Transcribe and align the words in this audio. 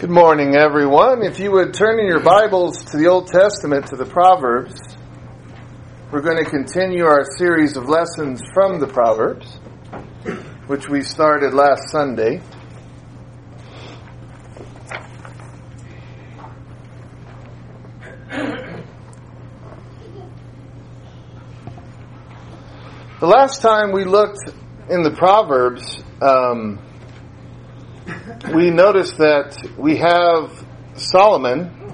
Good 0.00 0.10
morning, 0.10 0.54
everyone. 0.54 1.24
If 1.24 1.40
you 1.40 1.50
would 1.50 1.74
turn 1.74 1.98
in 1.98 2.06
your 2.06 2.20
Bibles 2.20 2.84
to 2.92 2.96
the 2.96 3.08
Old 3.08 3.26
Testament, 3.26 3.88
to 3.88 3.96
the 3.96 4.04
Proverbs, 4.04 4.80
we're 6.12 6.20
going 6.20 6.36
to 6.36 6.48
continue 6.48 7.04
our 7.04 7.24
series 7.36 7.76
of 7.76 7.88
lessons 7.88 8.40
from 8.54 8.78
the 8.78 8.86
Proverbs, 8.86 9.56
which 10.68 10.88
we 10.88 11.00
started 11.00 11.52
last 11.52 11.90
Sunday. 11.90 12.40
The 23.18 23.26
last 23.26 23.60
time 23.62 23.90
we 23.90 24.04
looked 24.04 24.38
in 24.88 25.02
the 25.02 25.10
Proverbs, 25.10 26.04
um, 26.22 26.78
we 28.54 28.70
notice 28.70 29.12
that 29.12 29.58
we 29.76 29.96
have 29.96 30.66
Solomon 30.96 31.92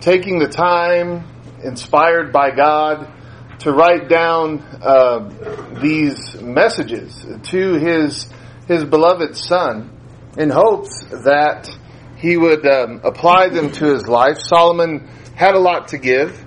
taking 0.00 0.38
the 0.38 0.48
time, 0.48 1.26
inspired 1.62 2.32
by 2.32 2.50
God, 2.50 3.12
to 3.60 3.72
write 3.72 4.08
down 4.08 4.60
uh, 4.82 5.78
these 5.80 6.40
messages 6.40 7.26
to 7.44 7.74
his 7.74 8.26
his 8.68 8.84
beloved 8.84 9.36
son, 9.36 9.90
in 10.36 10.50
hopes 10.50 11.04
that 11.24 11.68
he 12.16 12.36
would 12.36 12.66
um, 12.66 13.00
apply 13.04 13.48
them 13.48 13.70
to 13.72 13.86
his 13.86 14.06
life. 14.08 14.38
Solomon 14.38 15.08
had 15.34 15.54
a 15.54 15.58
lot 15.58 15.88
to 15.88 15.98
give. 15.98 16.44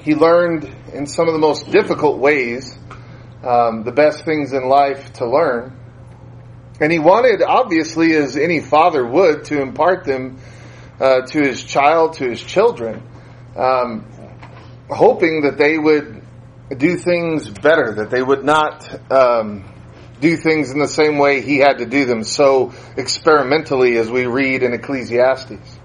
He 0.00 0.14
learned 0.14 0.64
in 0.92 1.06
some 1.06 1.26
of 1.26 1.34
the 1.34 1.40
most 1.40 1.70
difficult 1.70 2.18
ways 2.18 2.78
um, 3.42 3.84
the 3.84 3.92
best 3.92 4.24
things 4.24 4.52
in 4.52 4.68
life 4.68 5.12
to 5.14 5.28
learn. 5.28 5.77
And 6.80 6.92
he 6.92 6.98
wanted, 6.98 7.42
obviously, 7.42 8.14
as 8.14 8.36
any 8.36 8.60
father 8.60 9.04
would, 9.04 9.44
to 9.46 9.60
impart 9.60 10.04
them 10.04 10.38
uh, 11.00 11.22
to 11.22 11.40
his 11.40 11.62
child, 11.62 12.14
to 12.14 12.28
his 12.28 12.42
children, 12.42 13.02
um, 13.56 14.06
hoping 14.88 15.42
that 15.42 15.58
they 15.58 15.76
would 15.76 16.22
do 16.76 16.96
things 16.96 17.48
better, 17.48 17.94
that 17.96 18.10
they 18.10 18.22
would 18.22 18.44
not 18.44 19.12
um, 19.12 19.64
do 20.20 20.36
things 20.36 20.70
in 20.70 20.78
the 20.78 20.88
same 20.88 21.18
way 21.18 21.40
he 21.40 21.58
had 21.58 21.78
to 21.78 21.86
do 21.86 22.04
them 22.04 22.22
so 22.22 22.72
experimentally 22.96 23.96
as 23.96 24.10
we 24.10 24.26
read 24.26 24.62
in 24.62 24.72
Ecclesiastes. 24.72 25.78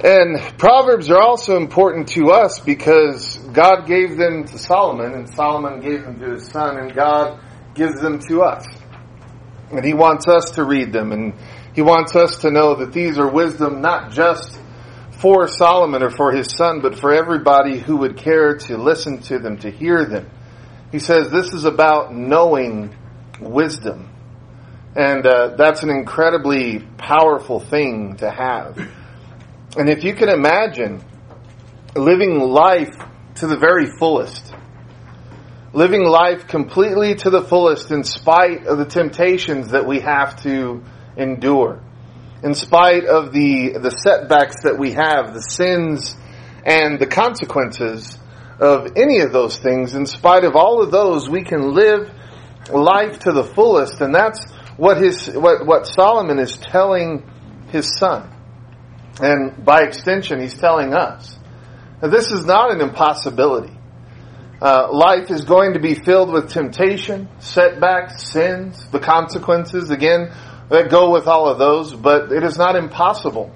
And 0.00 0.38
Proverbs 0.58 1.10
are 1.10 1.20
also 1.20 1.56
important 1.56 2.08
to 2.10 2.30
us 2.30 2.60
because 2.60 3.36
God 3.52 3.86
gave 3.86 4.16
them 4.16 4.44
to 4.44 4.58
Solomon 4.58 5.12
and 5.14 5.28
Solomon 5.28 5.80
gave 5.80 6.04
them 6.04 6.20
to 6.20 6.34
his 6.34 6.46
son 6.46 6.78
and 6.78 6.94
God 6.94 7.40
gives 7.74 8.00
them 8.00 8.20
to 8.28 8.42
us. 8.42 8.64
And 9.70 9.84
he 9.84 9.94
wants 9.94 10.26
us 10.26 10.52
to 10.52 10.64
read 10.64 10.92
them 10.92 11.12
and 11.12 11.34
he 11.74 11.82
wants 11.82 12.16
us 12.16 12.38
to 12.38 12.50
know 12.50 12.76
that 12.76 12.92
these 12.92 13.18
are 13.18 13.28
wisdom 13.28 13.80
not 13.80 14.10
just 14.10 14.58
for 15.12 15.46
Solomon 15.48 16.02
or 16.02 16.10
for 16.10 16.32
his 16.32 16.50
son, 16.56 16.80
but 16.80 16.98
for 16.98 17.12
everybody 17.12 17.78
who 17.78 17.98
would 17.98 18.16
care 18.16 18.56
to 18.56 18.78
listen 18.78 19.20
to 19.22 19.38
them, 19.38 19.58
to 19.58 19.70
hear 19.70 20.04
them. 20.04 20.30
He 20.90 20.98
says 20.98 21.30
this 21.30 21.52
is 21.52 21.64
about 21.64 22.14
knowing 22.14 22.94
wisdom. 23.40 24.10
And 24.96 25.26
uh, 25.26 25.56
that's 25.56 25.82
an 25.82 25.90
incredibly 25.90 26.80
powerful 26.96 27.60
thing 27.60 28.16
to 28.16 28.30
have. 28.30 28.78
And 29.76 29.88
if 29.88 30.02
you 30.02 30.14
can 30.14 30.28
imagine 30.28 31.04
living 31.94 32.40
life 32.40 32.96
to 33.36 33.46
the 33.46 33.56
very 33.56 33.86
fullest, 33.98 34.52
living 35.72 36.04
life 36.04 36.46
completely 36.46 37.14
to 37.14 37.30
the 37.30 37.42
fullest 37.42 37.90
in 37.90 38.04
spite 38.04 38.66
of 38.66 38.78
the 38.78 38.84
temptations 38.84 39.68
that 39.68 39.86
we 39.86 40.00
have 40.00 40.42
to 40.42 40.82
endure, 41.16 41.82
in 42.42 42.54
spite 42.54 43.04
of 43.04 43.32
the, 43.32 43.78
the 43.78 43.90
setbacks 43.90 44.62
that 44.62 44.78
we 44.78 44.92
have, 44.92 45.34
the 45.34 45.42
sins 45.42 46.16
and 46.64 46.98
the 46.98 47.06
consequences 47.06 48.18
of 48.60 48.96
any 48.96 49.20
of 49.20 49.32
those 49.32 49.58
things, 49.58 49.94
in 49.94 50.06
spite 50.06 50.44
of 50.44 50.56
all 50.56 50.82
of 50.82 50.90
those, 50.90 51.28
we 51.28 51.42
can 51.42 51.74
live 51.74 52.10
life 52.72 53.20
to 53.20 53.32
the 53.32 53.44
fullest, 53.44 54.00
and 54.00 54.14
that's 54.14 54.44
what 54.76 54.96
his, 54.98 55.28
what, 55.28 55.66
what 55.66 55.86
Solomon 55.86 56.38
is 56.38 56.56
telling 56.56 57.28
his 57.68 57.96
son. 57.98 58.30
And 59.20 59.64
by 59.64 59.82
extension, 59.82 60.40
he's 60.40 60.54
telling 60.54 60.94
us. 60.94 61.38
Now, 62.00 62.08
this 62.08 62.30
is 62.30 62.44
not 62.44 62.72
an 62.72 62.80
impossibility. 62.80 63.77
Uh, 64.60 64.88
life 64.92 65.30
is 65.30 65.44
going 65.44 65.74
to 65.74 65.80
be 65.80 65.94
filled 65.94 66.32
with 66.32 66.50
temptation, 66.50 67.28
setbacks, 67.38 68.32
sins, 68.32 68.88
the 68.90 68.98
consequences, 68.98 69.90
again, 69.90 70.32
that 70.68 70.90
go 70.90 71.12
with 71.12 71.28
all 71.28 71.48
of 71.48 71.58
those, 71.58 71.94
but 71.94 72.32
it 72.32 72.42
is 72.42 72.58
not 72.58 72.74
impossible 72.74 73.52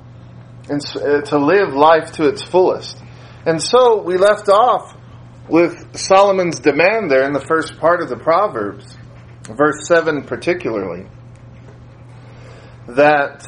uh, 0.71 1.21
to 1.23 1.39
live 1.39 1.75
life 1.75 2.13
to 2.13 2.29
its 2.29 2.43
fullest. 2.43 3.03
And 3.45 3.61
so 3.61 4.01
we 4.03 4.17
left 4.17 4.49
off 4.49 4.97
with 5.49 5.97
Solomon's 5.97 6.61
demand 6.61 7.11
there 7.11 7.25
in 7.25 7.33
the 7.33 7.45
first 7.45 7.79
part 7.79 8.01
of 8.01 8.09
the 8.09 8.17
Proverbs, 8.17 8.97
verse 9.43 9.89
7 9.89 10.23
particularly, 10.23 11.09
that 12.87 13.45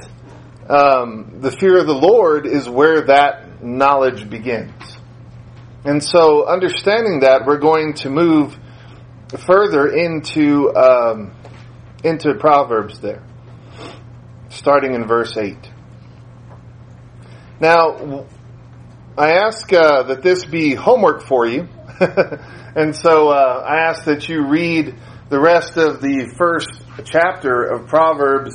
um, 0.69 1.39
the 1.41 1.53
fear 1.53 1.79
of 1.79 1.87
the 1.87 1.95
Lord 1.95 2.47
is 2.47 2.69
where 2.69 3.07
that 3.07 3.63
knowledge 3.63 4.29
begins. 4.29 4.99
And 5.85 6.03
so, 6.03 6.47
understanding 6.47 7.21
that, 7.21 7.45
we're 7.45 7.59
going 7.59 7.93
to 7.95 8.11
move 8.11 8.57
further 9.47 9.89
into 9.89 10.75
um, 10.75 11.35
into 12.03 12.35
Proverbs 12.35 13.01
there, 13.01 13.23
starting 14.49 14.95
in 14.95 15.07
verse 15.07 15.37
eight. 15.37 15.71
Now, 17.61 18.27
I 19.17 19.33
ask 19.33 19.71
uh, 19.73 20.05
that 20.05 20.23
this 20.23 20.47
be 20.47 20.75
homework 20.75 21.23
for 21.23 21.47
you, 21.47 21.69
and 22.01 22.97
so 22.97 23.29
uh, 23.29 23.65
I 23.67 23.89
ask 23.89 24.05
that 24.05 24.27
you 24.29 24.47
read 24.47 24.95
the 25.29 25.39
rest 25.39 25.77
of 25.77 26.01
the 26.01 26.33
first 26.39 26.83
chapter 27.05 27.63
of 27.63 27.89
Proverbs 27.89 28.55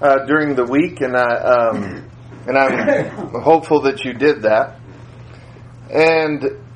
uh, 0.00 0.26
during 0.26 0.54
the 0.54 0.64
week, 0.64 1.00
and 1.00 1.16
I 1.16 1.36
um, 1.38 2.10
and 2.46 2.56
I'm 2.56 3.28
hopeful 3.42 3.82
that 3.82 4.04
you 4.04 4.12
did 4.12 4.42
that. 4.42 4.78
And 5.90 6.67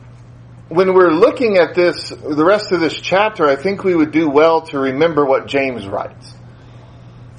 when 0.72 0.94
we're 0.94 1.12
looking 1.12 1.59
at 1.59 1.75
this, 1.75 2.09
the 2.09 2.44
rest 2.44 2.72
of 2.72 2.81
this 2.81 2.99
chapter, 2.99 3.47
I 3.47 3.56
think 3.56 3.84
we 3.84 3.94
would 3.94 4.10
do 4.10 4.31
well 4.31 4.62
to 4.69 4.78
remember 4.78 5.25
what 5.25 5.47
James 5.47 5.87
writes. 5.87 6.34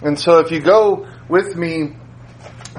And 0.04 0.20
so 0.20 0.40
if 0.40 0.52
you 0.52 0.60
go 0.60 1.08
with 1.30 1.56
me 1.56 1.94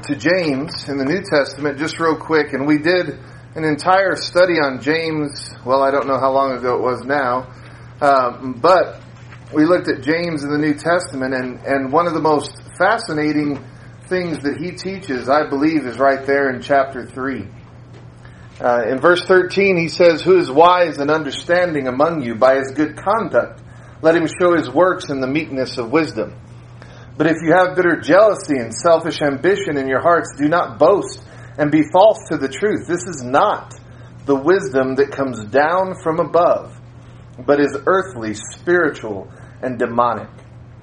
to 0.05 0.15
James 0.15 0.89
in 0.89 0.99
the 0.99 1.05
New 1.05 1.23
Testament, 1.23 1.79
just 1.79 1.99
real 1.99 2.17
quick, 2.17 2.53
and 2.53 2.67
we 2.67 2.79
did 2.79 3.19
an 3.57 3.65
entire 3.65 4.15
study 4.15 4.55
on 4.55 4.81
James, 4.81 5.51
well, 5.65 5.83
I 5.83 5.91
don't 5.91 6.07
know 6.07 6.19
how 6.19 6.31
long 6.31 6.53
ago 6.53 6.77
it 6.77 6.83
was 6.83 7.03
now, 7.05 7.53
um, 8.01 8.59
but 8.61 9.01
we 9.53 9.65
looked 9.65 9.89
at 9.89 10.03
James 10.03 10.45
in 10.45 10.51
the 10.51 10.59
New 10.59 10.75
Testament, 10.75 11.35
and, 11.35 11.61
and 11.65 11.93
one 11.93 12.07
of 12.07 12.15
the 12.15 12.21
most 12.21 12.53
fascinating 12.79 13.65
things 14.09 14.43
that 14.45 14.59
he 14.59 14.73
teaches, 14.73 15.29
I 15.29 15.49
believe, 15.49 15.87
is 15.87 15.99
right 15.99 16.25
there 16.25 16.51
in 16.51 16.63
chapter 16.63 17.07
3. 17.07 17.49
Uh, 18.61 18.85
in 18.89 19.01
verse 19.01 19.25
13, 19.25 19.77
he 19.77 19.89
says, 19.89 20.23
Who 20.23 20.39
is 20.39 20.51
wise 20.51 20.99
and 20.99 21.11
understanding 21.11 21.89
among 21.89 22.23
you 22.23 22.37
by 22.37 22.57
his 22.57 22.73
good 22.75 22.97
conduct? 22.97 23.61
Let 24.01 24.15
him 24.15 24.27
show 24.27 24.55
his 24.55 24.71
works 24.71 25.11
in 25.11 25.21
the 25.21 25.27
meekness 25.27 25.77
of 25.77 25.91
wisdom. 25.91 26.35
But 27.17 27.27
if 27.27 27.37
you 27.43 27.53
have 27.53 27.75
bitter 27.75 28.01
jealousy 28.01 28.59
and 28.59 28.73
selfish 28.75 29.21
ambition 29.23 29.77
in 29.77 29.89
your 29.89 30.01
hearts, 30.01 30.35
do 30.37 30.49
not 30.49 30.79
boast 30.79 31.23
and 31.59 31.71
be 31.71 31.83
false 31.93 32.19
to 32.31 32.37
the 32.37 32.49
truth. 32.49 32.87
This 32.87 33.05
is 33.07 33.23
not 33.25 33.75
the 34.27 34.37
wisdom 34.37 34.97
that 34.97 35.13
comes 35.13 35.45
down 35.45 35.95
from 36.03 36.21
above, 36.21 36.77
but 37.45 37.61
is 37.61 37.77
earthly, 37.87 38.35
spiritual, 38.35 39.31
and 39.63 39.79
demonic. 39.79 40.29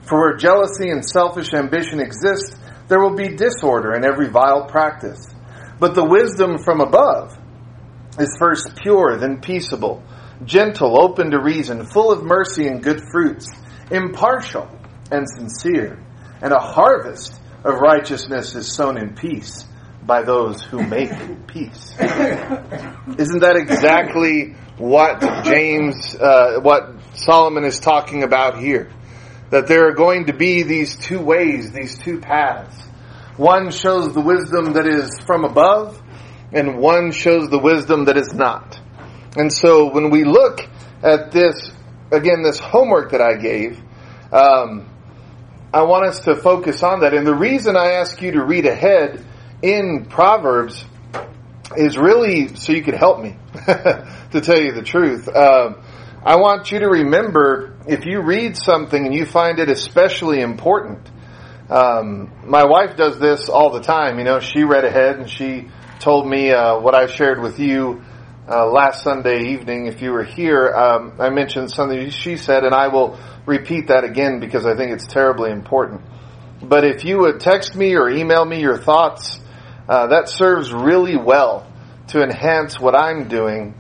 For 0.01 0.19
where 0.19 0.37
jealousy 0.37 0.89
and 0.89 1.05
selfish 1.05 1.53
ambition 1.53 1.99
exist, 1.99 2.57
there 2.87 2.99
will 2.99 3.15
be 3.15 3.35
disorder 3.35 3.93
in 3.93 4.03
every 4.03 4.29
vile 4.29 4.65
practice. 4.65 5.25
But 5.79 5.95
the 5.95 6.05
wisdom 6.05 6.57
from 6.57 6.81
above 6.81 7.37
is 8.19 8.35
first 8.39 8.75
pure, 8.81 9.17
then 9.17 9.41
peaceable, 9.41 10.03
gentle, 10.43 11.01
open 11.01 11.31
to 11.31 11.39
reason, 11.39 11.85
full 11.85 12.11
of 12.11 12.23
mercy 12.23 12.67
and 12.67 12.83
good 12.83 13.01
fruits, 13.11 13.47
impartial 13.89 14.69
and 15.11 15.27
sincere. 15.29 16.03
And 16.41 16.53
a 16.53 16.59
harvest 16.59 17.39
of 17.63 17.75
righteousness 17.79 18.55
is 18.55 18.71
sown 18.71 18.97
in 18.97 19.15
peace 19.15 19.65
by 20.03 20.23
those 20.23 20.63
who 20.63 20.85
make 20.85 21.11
peace. 21.47 21.95
Isn't 21.99 23.39
that 23.41 23.55
exactly 23.55 24.55
what 24.77 25.21
James, 25.45 26.15
uh, 26.15 26.59
what 26.61 26.95
Solomon 27.13 27.63
is 27.65 27.79
talking 27.79 28.23
about 28.23 28.57
here? 28.59 28.89
That 29.51 29.67
there 29.67 29.87
are 29.87 29.93
going 29.93 30.25
to 30.25 30.33
be 30.33 30.63
these 30.63 30.95
two 30.95 31.19
ways, 31.19 31.71
these 31.71 31.97
two 31.97 32.19
paths. 32.19 32.81
One 33.37 33.71
shows 33.71 34.13
the 34.13 34.21
wisdom 34.21 34.73
that 34.73 34.87
is 34.87 35.19
from 35.25 35.43
above, 35.45 36.00
and 36.53 36.79
one 36.79 37.11
shows 37.11 37.49
the 37.49 37.59
wisdom 37.59 38.05
that 38.05 38.17
is 38.17 38.33
not. 38.33 38.79
And 39.37 39.51
so 39.51 39.91
when 39.91 40.09
we 40.09 40.23
look 40.23 40.67
at 41.01 41.31
this, 41.31 41.71
again, 42.11 42.41
this 42.41 42.59
homework 42.59 43.11
that 43.11 43.21
I 43.21 43.35
gave, 43.35 43.79
um, 44.31 44.89
I 45.73 45.83
want 45.83 46.05
us 46.05 46.19
to 46.21 46.35
focus 46.35 46.83
on 46.83 46.99
that. 47.01 47.13
And 47.13 47.25
the 47.25 47.35
reason 47.35 47.77
I 47.77 47.93
ask 47.93 48.21
you 48.21 48.31
to 48.31 48.43
read 48.43 48.65
ahead 48.65 49.25
in 49.61 50.05
Proverbs 50.09 50.85
is 51.77 51.97
really 51.97 52.55
so 52.55 52.73
you 52.73 52.83
can 52.83 52.95
help 52.95 53.21
me, 53.21 53.37
to 53.65 54.41
tell 54.41 54.59
you 54.59 54.73
the 54.73 54.83
truth. 54.83 55.29
Um, 55.29 55.81
I 56.23 56.35
want 56.35 56.71
you 56.71 56.79
to 56.79 56.87
remember 56.87 57.73
if 57.87 58.05
you 58.05 58.21
read 58.21 58.57
something 58.57 59.05
and 59.05 59.15
you 59.15 59.25
find 59.25 59.59
it 59.59 59.69
especially 59.69 60.41
important. 60.41 61.09
Um, 61.69 62.31
my 62.43 62.65
wife 62.65 62.97
does 62.97 63.17
this 63.17 63.47
all 63.47 63.71
the 63.71 63.79
time. 63.79 64.17
You 64.17 64.25
know, 64.25 64.39
she 64.41 64.63
read 64.63 64.83
ahead 64.83 65.17
and 65.17 65.29
she 65.29 65.69
told 66.01 66.27
me 66.27 66.51
uh, 66.51 66.79
what 66.79 66.95
I 66.95 67.05
shared 67.05 67.39
with 67.39 67.59
you 67.59 68.01
uh, 68.49 68.65
last 68.65 69.03
Sunday 69.03 69.51
evening. 69.53 69.85
If 69.85 70.01
you 70.01 70.11
were 70.11 70.23
here, 70.23 70.73
um, 70.73 71.13
I 71.19 71.29
mentioned 71.29 71.71
something 71.71 72.09
she 72.09 72.37
said, 72.37 72.63
and 72.63 72.73
I 72.73 72.87
will 72.87 73.19
repeat 73.45 73.87
that 73.87 74.03
again 74.03 74.39
because 74.39 74.65
I 74.65 74.75
think 74.75 74.91
it's 74.91 75.05
terribly 75.05 75.51
important. 75.51 76.01
But 76.63 76.85
if 76.85 77.05
you 77.05 77.19
would 77.19 77.39
text 77.39 77.75
me 77.75 77.95
or 77.95 78.09
email 78.09 78.43
me 78.43 78.61
your 78.61 78.77
thoughts, 78.77 79.39
uh, 79.87 80.07
that 80.07 80.27
serves 80.27 80.73
really 80.73 81.17
well 81.17 81.71
to 82.07 82.23
enhance 82.23 82.79
what 82.79 82.95
I'm 82.95 83.27
doing 83.27 83.75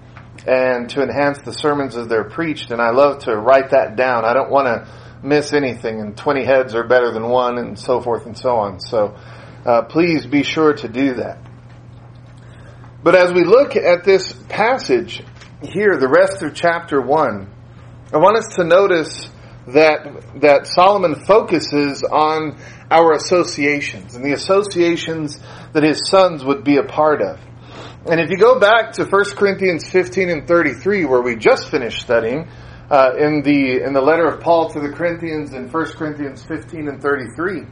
and 0.47 0.89
to 0.91 1.01
enhance 1.01 1.39
the 1.41 1.53
sermons 1.53 1.97
as 1.97 2.07
they're 2.07 2.29
preached. 2.29 2.69
And 2.69 2.79
I 2.81 2.91
love 2.91 3.23
to 3.23 3.35
write 3.35 3.71
that 3.71 3.95
down. 3.95 4.25
I 4.25 4.33
don't 4.33 4.51
want 4.51 4.67
to 4.67 4.87
miss 5.23 5.53
anything, 5.53 5.99
and 5.99 6.15
20 6.15 6.45
heads 6.45 6.75
are 6.75 6.87
better 6.87 7.11
than 7.11 7.27
one, 7.27 7.57
and 7.57 7.77
so 7.77 7.99
forth 7.99 8.27
and 8.27 8.37
so 8.37 8.57
on. 8.57 8.79
So 8.79 9.17
uh, 9.65 9.83
please 9.83 10.25
be 10.27 10.43
sure 10.43 10.73
to 10.73 10.87
do 10.87 11.15
that. 11.15 11.50
But 13.03 13.15
as 13.15 13.33
we 13.33 13.43
look 13.43 13.75
at 13.75 14.03
this 14.03 14.31
passage 14.47 15.23
here, 15.63 15.97
the 15.97 16.07
rest 16.07 16.43
of 16.43 16.53
chapter 16.53 17.01
1, 17.01 17.49
I 18.13 18.17
want 18.17 18.37
us 18.37 18.55
to 18.57 18.63
notice 18.63 19.27
that 19.67 20.41
that 20.41 20.67
Solomon 20.67 21.15
focuses 21.25 22.03
on 22.03 22.57
our 22.91 23.13
associations 23.13 24.15
and 24.15 24.23
the 24.23 24.33
associations 24.33 25.39
that 25.73 25.83
his 25.83 26.09
sons 26.09 26.43
would 26.43 26.63
be 26.63 26.77
a 26.77 26.83
part 26.83 27.21
of. 27.21 27.39
And 28.05 28.19
if 28.19 28.29
you 28.29 28.37
go 28.37 28.59
back 28.59 28.93
to 28.93 29.05
1 29.05 29.23
Corinthians 29.35 29.87
15 29.89 30.29
and 30.29 30.47
33, 30.47 31.05
where 31.05 31.21
we 31.21 31.35
just 31.35 31.69
finished 31.69 32.01
studying, 32.01 32.49
uh, 32.89 33.13
in 33.17 33.41
the 33.41 33.81
in 33.83 33.93
the 33.93 34.01
letter 34.01 34.27
of 34.27 34.41
Paul 34.41 34.69
to 34.71 34.79
the 34.79 34.89
Corinthians 34.89 35.53
in 35.53 35.69
1 35.69 35.85
Corinthians 35.93 36.43
15 36.43 36.87
and 36.87 37.01
33, 37.01 37.63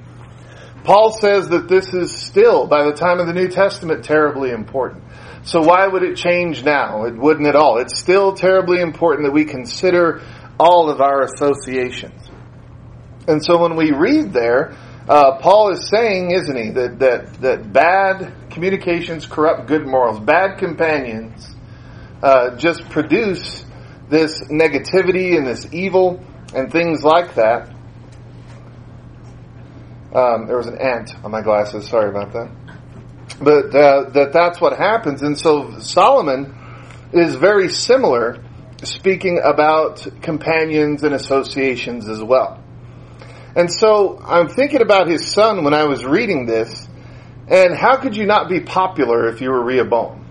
Paul 0.90 1.12
says 1.12 1.50
that 1.50 1.68
this 1.68 1.94
is 1.94 2.12
still, 2.12 2.66
by 2.66 2.84
the 2.84 2.94
time 2.94 3.20
of 3.20 3.28
the 3.28 3.34
New 3.34 3.48
Testament, 3.48 4.04
terribly 4.04 4.50
important. 4.50 5.04
So 5.44 5.62
why 5.62 5.86
would 5.86 6.02
it 6.02 6.18
change 6.18 6.64
now? 6.64 7.04
It 7.04 7.16
wouldn't 7.16 7.48
at 7.48 7.56
all. 7.56 7.78
It's 7.78 8.00
still 8.00 8.34
terribly 8.34 8.82
important 8.82 9.28
that 9.28 9.32
we 9.32 9.46
consider 9.46 10.24
all 10.60 10.90
of 10.90 11.00
our 11.00 11.22
associations. 11.22 12.20
And 13.28 13.46
so 13.46 13.62
when 13.62 13.76
we 13.76 13.92
read 13.92 14.34
there, 14.34 14.76
uh, 15.08 15.38
Paul 15.38 15.74
is 15.74 15.88
saying, 15.92 16.32
isn't 16.32 16.58
he, 16.58 16.72
that, 16.72 16.98
that, 16.98 17.34
that 17.42 17.72
bad 17.72 18.50
communications 18.50 19.28
corrupt 19.28 19.68
good 19.68 19.86
morals. 19.86 20.20
Bad 20.20 20.58
companions 20.58 21.56
uh, 22.24 22.56
just 22.56 22.90
produce 22.90 23.64
this 24.10 24.42
negativity 24.46 25.38
and 25.38 25.46
this 25.46 25.72
evil 25.72 26.26
and 26.56 26.72
things 26.72 27.04
like 27.04 27.36
that. 27.36 27.76
Um, 30.14 30.48
there 30.48 30.58
was 30.58 30.68
an 30.68 30.80
ant 30.80 31.14
on 31.24 31.32
my 31.32 31.42
glasses. 31.42 31.88
Sorry 31.88 32.10
about 32.10 32.34
that. 32.34 32.50
But 33.42 33.76
uh, 33.76 34.10
that 34.10 34.32
that's 34.34 34.60
what 34.60 34.78
happens, 34.78 35.22
and 35.22 35.38
so 35.40 35.80
Solomon 35.80 36.56
is 37.14 37.36
very 37.36 37.70
similar 37.70 38.44
speaking 38.84 39.40
about 39.44 40.06
companions 40.22 41.04
and 41.04 41.14
associations 41.14 42.08
as 42.10 42.24
well. 42.24 42.64
And 43.56 43.72
so 43.72 44.20
I'm 44.20 44.48
thinking 44.48 44.82
about 44.82 45.08
his 45.08 45.32
son 45.32 45.64
when 45.64 45.74
I 45.74 45.86
was 45.86 46.04
reading 46.04 46.46
this, 46.46 46.88
and 47.48 47.76
how 47.76 47.98
could 47.98 48.16
you 48.16 48.26
not 48.26 48.50
be 48.50 48.60
popular 48.60 49.28
if 49.28 49.42
you 49.42 49.50
were 49.50 49.64
Rehoboam? 49.64 50.26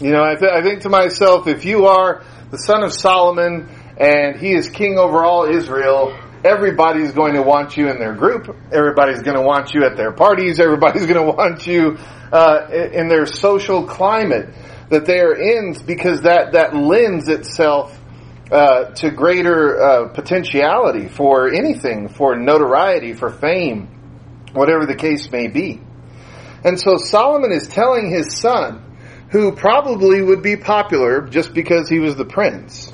You 0.00 0.10
know, 0.10 0.22
I, 0.22 0.34
th- 0.34 0.50
I 0.50 0.62
think 0.62 0.82
to 0.82 0.88
myself, 0.88 1.46
if 1.46 1.64
you 1.64 1.86
are 1.86 2.24
the 2.50 2.58
son 2.58 2.82
of 2.82 2.92
Solomon 2.92 3.68
and 3.96 4.36
he 4.36 4.52
is 4.52 4.68
king 4.68 4.98
over 4.98 5.22
all 5.22 5.44
Israel, 5.44 6.18
everybody's 6.44 7.12
going 7.12 7.34
to 7.34 7.42
want 7.42 7.76
you 7.76 7.88
in 7.88 7.98
their 7.98 8.14
group. 8.14 8.56
Everybody's 8.72 9.22
going 9.22 9.36
to 9.36 9.42
want 9.42 9.74
you 9.74 9.84
at 9.84 9.96
their 9.96 10.12
parties. 10.12 10.60
Everybody's 10.60 11.06
going 11.12 11.24
to 11.24 11.32
want 11.32 11.66
you 11.66 11.98
uh, 12.32 12.68
in 12.70 13.08
their 13.08 13.26
social 13.26 13.86
climate 13.86 14.54
that 14.88 15.06
they 15.06 15.20
are 15.20 15.34
in 15.34 15.74
because 15.86 16.22
that, 16.22 16.52
that 16.52 16.74
lends 16.74 17.28
itself 17.28 17.98
uh, 18.50 18.90
to 18.92 19.10
greater 19.10 19.80
uh, 19.80 20.08
potentiality 20.08 21.08
for 21.08 21.48
anything, 21.48 22.08
for 22.08 22.36
notoriety, 22.36 23.14
for 23.14 23.30
fame, 23.30 23.88
whatever 24.52 24.84
the 24.84 24.94
case 24.94 25.30
may 25.30 25.48
be. 25.48 25.80
And 26.64 26.78
so 26.78 26.96
Solomon 26.96 27.50
is 27.50 27.66
telling 27.68 28.10
his 28.10 28.38
son, 28.38 28.84
who 29.30 29.52
probably 29.52 30.22
would 30.22 30.42
be 30.42 30.56
popular 30.56 31.22
just 31.22 31.54
because 31.54 31.88
he 31.88 31.98
was 31.98 32.16
the 32.16 32.26
prince, 32.26 32.91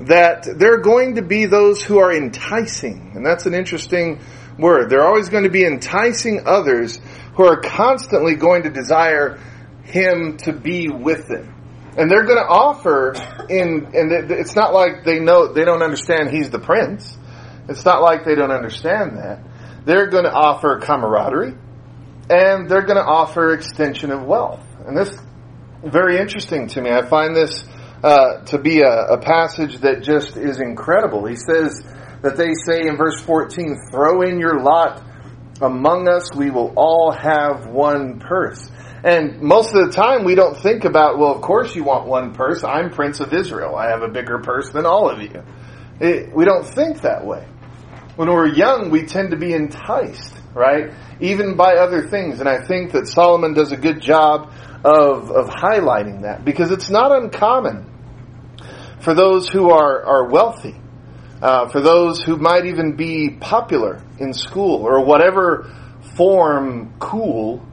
that 0.00 0.46
there 0.56 0.74
are 0.74 0.80
going 0.80 1.16
to 1.16 1.22
be 1.22 1.46
those 1.46 1.82
who 1.82 1.98
are 1.98 2.12
enticing. 2.12 3.12
And 3.14 3.24
that's 3.24 3.46
an 3.46 3.54
interesting 3.54 4.20
word. 4.58 4.90
They're 4.90 5.06
always 5.06 5.28
going 5.28 5.44
to 5.44 5.50
be 5.50 5.64
enticing 5.64 6.46
others 6.46 7.00
who 7.34 7.44
are 7.44 7.60
constantly 7.60 8.34
going 8.34 8.62
to 8.62 8.70
desire 8.70 9.38
him 9.84 10.38
to 10.38 10.52
be 10.52 10.88
with 10.88 11.28
them. 11.28 11.54
And 11.96 12.10
they're 12.10 12.24
going 12.24 12.38
to 12.38 12.48
offer 12.48 13.12
in, 13.48 13.90
and 13.94 14.30
it's 14.30 14.54
not 14.54 14.72
like 14.72 15.04
they 15.04 15.18
know, 15.18 15.52
they 15.52 15.64
don't 15.64 15.82
understand 15.82 16.30
he's 16.30 16.50
the 16.50 16.60
prince. 16.60 17.16
It's 17.68 17.84
not 17.84 18.00
like 18.00 18.24
they 18.24 18.34
don't 18.34 18.52
understand 18.52 19.18
that. 19.18 19.44
They're 19.84 20.08
going 20.08 20.24
to 20.24 20.32
offer 20.32 20.78
camaraderie 20.78 21.54
and 22.30 22.68
they're 22.68 22.82
going 22.82 22.96
to 22.96 23.04
offer 23.04 23.52
extension 23.52 24.12
of 24.12 24.24
wealth. 24.24 24.64
And 24.86 24.96
this 24.96 25.18
very 25.84 26.18
interesting 26.18 26.68
to 26.68 26.80
me. 26.80 26.90
I 26.90 27.06
find 27.06 27.34
this 27.34 27.64
uh, 28.02 28.44
to 28.46 28.58
be 28.58 28.80
a, 28.80 29.06
a 29.06 29.18
passage 29.18 29.78
that 29.78 30.02
just 30.02 30.36
is 30.36 30.60
incredible. 30.60 31.26
He 31.26 31.36
says 31.36 31.82
that 32.22 32.36
they 32.36 32.54
say 32.54 32.86
in 32.86 32.96
verse 32.96 33.20
14, 33.20 33.76
throw 33.90 34.22
in 34.22 34.38
your 34.38 34.60
lot 34.60 35.02
among 35.60 36.08
us, 36.08 36.34
we 36.34 36.50
will 36.50 36.72
all 36.76 37.12
have 37.12 37.66
one 37.66 38.18
purse. 38.18 38.70
And 39.02 39.40
most 39.40 39.74
of 39.74 39.86
the 39.86 39.92
time 39.92 40.24
we 40.24 40.34
don't 40.34 40.56
think 40.56 40.84
about, 40.84 41.18
well, 41.18 41.34
of 41.34 41.42
course 41.42 41.74
you 41.74 41.84
want 41.84 42.06
one 42.06 42.34
purse. 42.34 42.64
I'm 42.64 42.90
Prince 42.90 43.20
of 43.20 43.32
Israel. 43.32 43.74
I 43.74 43.88
have 43.88 44.02
a 44.02 44.08
bigger 44.08 44.38
purse 44.38 44.70
than 44.70 44.84
all 44.84 45.08
of 45.08 45.20
you. 45.20 45.42
It, 46.00 46.34
we 46.34 46.44
don't 46.44 46.64
think 46.64 47.02
that 47.02 47.24
way. 47.24 47.46
When 48.16 48.28
we're 48.28 48.48
young, 48.48 48.90
we 48.90 49.04
tend 49.04 49.30
to 49.30 49.36
be 49.36 49.54
enticed, 49.54 50.34
right? 50.54 50.92
Even 51.20 51.56
by 51.56 51.74
other 51.74 52.08
things. 52.08 52.40
And 52.40 52.48
I 52.48 52.66
think 52.66 52.92
that 52.92 53.06
Solomon 53.06 53.54
does 53.54 53.72
a 53.72 53.76
good 53.76 54.00
job 54.00 54.52
of, 54.84 55.30
of 55.30 55.48
highlighting 55.48 56.22
that 56.22 56.44
because 56.44 56.70
it's 56.70 56.90
not 56.90 57.12
uncommon 57.12 57.86
for 59.00 59.14
those 59.14 59.48
who 59.48 59.70
are, 59.70 60.02
are 60.04 60.28
wealthy, 60.28 60.76
uh, 61.42 61.68
for 61.68 61.80
those 61.80 62.22
who 62.22 62.36
might 62.36 62.66
even 62.66 62.96
be 62.96 63.30
popular 63.30 64.02
in 64.18 64.32
school 64.32 64.82
or 64.82 65.04
whatever 65.04 65.74
form 66.16 66.94
cool 66.98 67.64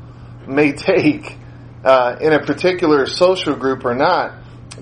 may 0.47 0.71
take 0.71 1.37
uh, 1.83 2.17
in 2.21 2.33
a 2.33 2.45
particular 2.45 3.05
social 3.05 3.55
group 3.55 3.85
or 3.85 3.93
not, 3.93 4.33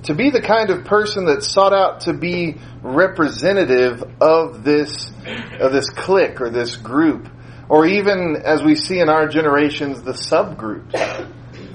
to 0.04 0.14
be 0.14 0.30
the 0.30 0.42
kind 0.42 0.70
of 0.70 0.86
person 0.86 1.26
that 1.26 1.42
sought 1.42 1.74
out 1.74 2.02
to 2.02 2.14
be 2.14 2.56
representative 2.82 4.04
of 4.22 4.64
this 4.64 5.12
of 5.60 5.72
this 5.72 5.90
clique 5.90 6.42
or 6.42 6.50
this 6.50 6.76
group, 6.76 7.30
or 7.70 7.86
even 7.86 8.36
as 8.44 8.62
we 8.62 8.76
see 8.76 9.00
in 9.00 9.10
our 9.10 9.28
generations, 9.28 10.04
the 10.04 10.12
subgroups 10.12 10.94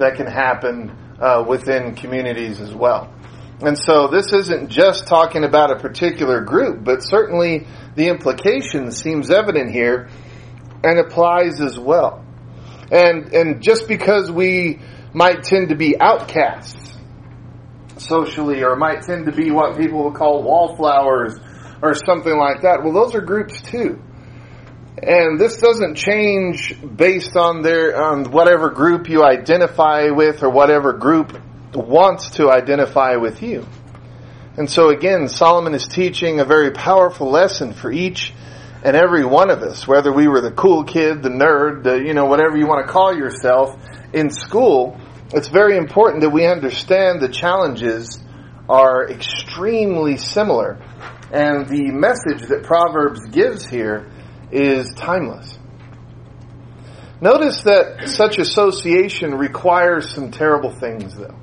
that 0.01 0.17
can 0.17 0.27
happen 0.27 0.91
uh, 1.21 1.45
within 1.47 1.95
communities 1.95 2.61
as 2.61 2.75
well. 2.75 3.15
And 3.63 3.79
so 3.79 4.09
this 4.09 4.33
isn't 4.33 4.71
just 4.71 5.07
talking 5.07 5.45
about 5.45 5.71
a 5.71 5.77
particular 5.77 6.41
group, 6.43 6.83
but 6.83 7.01
certainly 7.01 7.67
the 7.95 8.09
implication 8.09 8.91
seems 8.91 9.31
evident 9.31 9.71
here 9.71 10.09
and 10.83 10.99
applies 10.99 11.61
as 11.61 11.79
well. 11.79 12.25
And, 12.91 13.33
and 13.35 13.63
just 13.63 13.87
because 13.87 14.33
we 14.33 14.81
might 15.13 15.43
tend 15.45 15.69
to 15.69 15.77
be 15.77 16.01
outcasts 16.01 16.99
socially 17.99 18.65
or 18.65 18.77
might 18.77 19.03
tend 19.03 19.27
to 19.27 19.33
be 19.33 19.51
what 19.51 19.77
people 19.79 20.05
will 20.05 20.13
call 20.13 20.43
wallflowers 20.43 21.39
or 21.83 21.95
something 21.95 22.37
like 22.37 22.63
that, 22.63 22.83
well, 22.83 22.95
those 22.95 23.15
are 23.15 23.21
groups 23.21 23.61
too. 23.61 24.03
And 25.03 25.41
this 25.41 25.59
doesn't 25.59 25.95
change 25.95 26.77
based 26.81 27.35
on 27.35 27.63
their, 27.63 28.01
on 28.03 28.31
whatever 28.31 28.69
group 28.69 29.09
you 29.09 29.25
identify 29.25 30.11
with 30.11 30.43
or 30.43 30.51
whatever 30.51 30.93
group 30.93 31.41
wants 31.75 32.33
to 32.33 32.51
identify 32.51 33.17
with 33.17 33.43
you. 33.43 33.67
And 34.59 34.69
so 34.69 34.91
again, 34.91 35.29
Solomon 35.29 35.75
is 35.75 35.89
teaching 35.89 36.41
a 36.41 36.45
very 36.45 36.73
powerful 36.73 37.31
lesson 37.31 37.73
for 37.73 37.91
each 37.91 38.35
and 38.85 38.95
every 38.95 39.25
one 39.25 39.51
of 39.51 39.63
us, 39.63 39.87
whether 39.87 40.13
we 40.13 40.29
were 40.29 40.43
the 40.43 40.51
cool 40.51 40.85
kid, 40.85 41.23
the 41.23 41.31
nerd, 41.31 41.85
the, 41.85 41.97
you 41.97 42.13
know, 42.13 42.27
whatever 42.27 42.59
you 42.59 42.67
want 42.67 42.87
to 42.87 42.93
call 42.93 43.15
yourself 43.15 43.77
in 44.13 44.29
school, 44.29 44.99
it's 45.33 45.49
very 45.49 45.79
important 45.79 46.23
that 46.23 46.31
we 46.31 46.47
understand 46.47 47.23
the 47.23 47.29
challenges 47.29 48.19
are 48.69 49.09
extremely 49.09 50.19
similar. 50.19 50.79
And 51.33 51.69
the 51.69 51.91
message 51.91 52.49
that 52.49 52.65
Proverbs 52.65 53.25
gives 53.27 53.67
here 53.67 54.11
is 54.53 54.93
timeless. 54.95 55.59
Notice 57.21 57.63
that 57.63 58.09
such 58.09 58.39
association 58.39 59.35
requires 59.35 60.15
some 60.15 60.31
terrible 60.31 60.71
things 60.71 61.15
though. 61.15 61.37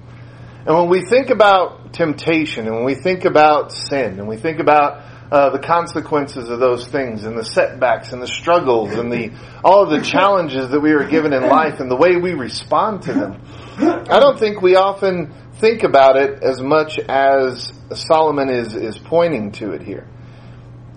And 0.65 0.75
when 0.75 0.89
we 0.89 1.05
think 1.05 1.29
about 1.29 1.93
temptation 1.93 2.67
and 2.67 2.75
when 2.75 2.83
we 2.83 2.95
think 2.95 3.25
about 3.25 3.71
sin 3.71 4.19
and 4.19 4.27
we 4.27 4.37
think 4.37 4.59
about 4.59 5.03
uh, 5.31 5.49
the 5.49 5.59
consequences 5.59 6.49
of 6.49 6.59
those 6.59 6.87
things 6.87 7.25
and 7.25 7.37
the 7.37 7.43
setbacks 7.43 8.11
and 8.11 8.21
the 8.21 8.27
struggles 8.27 8.93
and 8.93 9.11
the 9.11 9.31
all 9.63 9.83
of 9.83 9.89
the 9.89 10.01
challenges 10.01 10.69
that 10.71 10.79
we 10.79 10.91
are 10.91 11.07
given 11.07 11.33
in 11.33 11.43
life 11.43 11.79
and 11.79 11.91
the 11.91 11.95
way 11.95 12.15
we 12.15 12.33
respond 12.33 13.03
to 13.03 13.13
them. 13.13 13.41
I 13.77 14.19
don't 14.19 14.39
think 14.39 14.61
we 14.61 14.75
often 14.75 15.33
think 15.59 15.83
about 15.83 16.15
it 16.15 16.41
as 16.43 16.61
much 16.61 16.97
as 16.97 17.71
Solomon 17.93 18.49
is 18.49 18.73
is 18.73 18.97
pointing 18.97 19.51
to 19.53 19.71
it 19.71 19.81
here. 19.81 20.07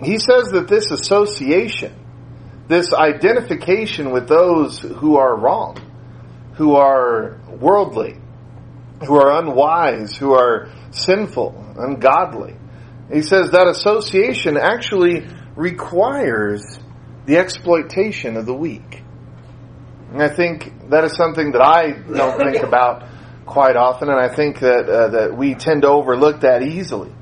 He 0.03 0.19
says 0.19 0.51
that 0.53 0.67
this 0.69 0.91
association, 0.91 1.95
this 2.71 2.93
identification 2.93 4.13
with 4.13 4.29
those 4.29 4.79
who 4.79 5.17
are 5.17 5.37
wrong, 5.37 5.77
who 6.55 6.77
are 6.77 7.41
worldly, 7.49 8.17
who 9.07 9.17
are 9.17 9.41
unwise, 9.41 10.17
who 10.17 10.33
are 10.33 10.71
sinful, 10.93 11.75
ungodly, 11.77 12.55
he 13.13 13.23
says 13.23 13.51
that 13.51 13.67
association 13.67 14.57
actually 14.57 15.27
requires 15.57 16.79
the 17.27 17.39
exploitation 17.39 18.37
of 18.37 18.47
the 18.47 18.55
weak. 18.55 19.03
And 20.13 20.23
I 20.23 20.29
think 20.29 20.91
that 20.91 21.03
is 21.03 21.17
something 21.17 21.53
that 21.53 21.63
I 21.63 21.91
don't 21.91 22.39
think 22.39 22.63
about 22.67 23.05
quite 23.47 23.75
often, 23.75 24.09
and 24.09 24.19
I 24.19 24.33
think 24.33 24.61
that 24.61 24.89
uh, 24.89 25.09
that 25.09 25.37
we 25.37 25.57
tend 25.57 25.83
to 25.83 25.89
overlook 25.89 26.43
that 26.43 26.63
easily. 26.63 27.13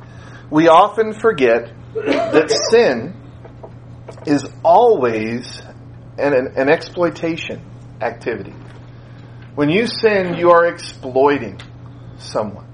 We 0.51 0.69
often 0.69 1.15
forget 1.15 1.73
that 1.95 2.51
sin 2.71 3.15
is 4.29 4.49
always 4.65 5.61
an, 6.19 6.35
an, 6.35 6.53
an 6.57 6.69
exploitation 6.69 7.63
activity. 8.01 8.55
When 9.55 9.71
you 9.71 9.87
sin, 9.87 10.37
you 10.37 10.51
are 10.51 10.67
exploiting 10.67 11.61
someone. 12.19 12.67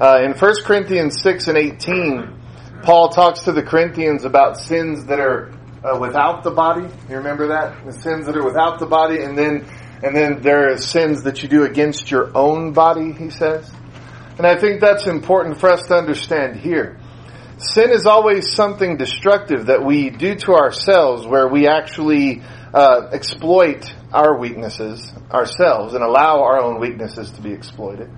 Uh, 0.00 0.20
in 0.22 0.32
1 0.32 0.54
Corinthians 0.64 1.20
6 1.22 1.48
and 1.48 1.58
18, 1.58 2.40
Paul 2.82 3.08
talks 3.08 3.44
to 3.44 3.52
the 3.52 3.62
Corinthians 3.62 4.24
about 4.24 4.58
sins 4.58 5.06
that 5.06 5.18
are 5.18 5.52
uh, 5.84 5.98
without 5.98 6.42
the 6.42 6.50
body. 6.50 6.88
You 7.08 7.16
remember 7.16 7.48
that? 7.48 7.84
The 7.84 7.92
sins 7.92 8.26
that 8.26 8.36
are 8.36 8.44
without 8.44 8.78
the 8.78 8.86
body, 8.86 9.20
and 9.22 9.36
then 9.36 9.66
and 10.02 10.14
then 10.14 10.42
there 10.42 10.72
are 10.72 10.76
sins 10.76 11.22
that 11.22 11.42
you 11.42 11.48
do 11.48 11.64
against 11.64 12.10
your 12.10 12.36
own 12.36 12.72
body, 12.72 13.12
he 13.12 13.30
says. 13.30 13.70
And 14.36 14.46
I 14.46 14.58
think 14.58 14.80
that's 14.80 15.06
important 15.06 15.58
for 15.58 15.70
us 15.70 15.86
to 15.86 15.94
understand 15.94 16.56
here. 16.56 16.98
Sin 17.58 17.90
is 17.90 18.04
always 18.04 18.52
something 18.52 18.96
destructive 18.96 19.66
that 19.66 19.84
we 19.84 20.10
do 20.10 20.34
to 20.34 20.54
ourselves 20.54 21.24
where 21.24 21.46
we 21.46 21.68
actually 21.68 22.42
uh, 22.72 23.08
exploit 23.12 23.94
our 24.12 24.36
weaknesses 24.36 25.12
ourselves 25.30 25.94
and 25.94 26.02
allow 26.02 26.42
our 26.42 26.60
own 26.60 26.80
weaknesses 26.80 27.30
to 27.30 27.42
be 27.42 27.52
exploited. 27.52 28.10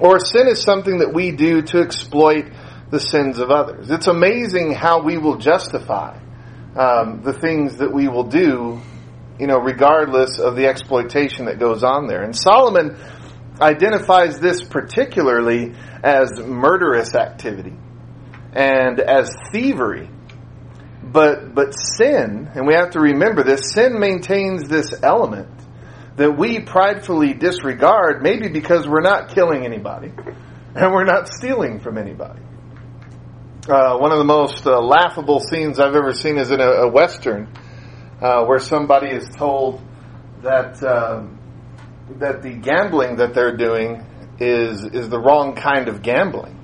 Or 0.00 0.18
sin 0.18 0.48
is 0.48 0.60
something 0.60 0.98
that 0.98 1.14
we 1.14 1.30
do 1.30 1.62
to 1.62 1.78
exploit 1.78 2.50
the 2.90 2.98
sins 2.98 3.38
of 3.38 3.50
others. 3.50 3.90
It's 3.90 4.08
amazing 4.08 4.72
how 4.72 5.02
we 5.02 5.18
will 5.18 5.36
justify 5.36 6.18
um, 6.76 7.22
the 7.22 7.32
things 7.32 7.76
that 7.76 7.92
we 7.92 8.08
will 8.08 8.24
do, 8.24 8.80
you 9.38 9.46
know, 9.46 9.58
regardless 9.58 10.40
of 10.40 10.56
the 10.56 10.66
exploitation 10.66 11.44
that 11.44 11.60
goes 11.60 11.84
on 11.84 12.08
there. 12.08 12.24
And 12.24 12.34
Solomon 12.36 12.96
identifies 13.60 14.40
this 14.40 14.64
particularly 14.64 15.74
as 16.02 16.40
murderous 16.40 17.14
activity 17.14 17.74
and 18.54 19.00
as 19.00 19.34
thievery. 19.52 20.08
But 21.02 21.54
but 21.54 21.72
sin, 21.72 22.50
and 22.54 22.66
we 22.66 22.74
have 22.74 22.90
to 22.90 23.00
remember 23.00 23.42
this, 23.42 23.72
sin 23.72 23.98
maintains 24.00 24.68
this 24.68 24.94
element 25.02 25.48
that 26.16 26.38
we 26.38 26.60
pridefully 26.60 27.34
disregard, 27.34 28.22
maybe 28.22 28.48
because 28.48 28.86
we're 28.86 29.02
not 29.02 29.34
killing 29.34 29.64
anybody 29.64 30.08
and 30.74 30.92
we're 30.92 31.04
not 31.04 31.28
stealing 31.28 31.80
from 31.80 31.98
anybody. 31.98 32.40
Uh, 33.68 33.96
one 33.96 34.12
of 34.12 34.18
the 34.18 34.24
most 34.24 34.66
uh, 34.66 34.78
laughable 34.80 35.40
scenes 35.40 35.80
I've 35.80 35.94
ever 35.94 36.12
seen 36.12 36.36
is 36.36 36.50
in 36.50 36.60
a, 36.60 36.68
a 36.68 36.88
western, 36.88 37.48
uh, 38.20 38.44
where 38.44 38.58
somebody 38.58 39.08
is 39.08 39.26
told 39.36 39.80
that 40.42 40.82
um, 40.84 41.38
that 42.18 42.42
the 42.42 42.52
gambling 42.52 43.16
that 43.16 43.34
they're 43.34 43.56
doing 43.56 44.04
is 44.38 44.84
is 44.84 45.08
the 45.08 45.18
wrong 45.18 45.54
kind 45.54 45.88
of 45.88 46.02
gambling, 46.02 46.63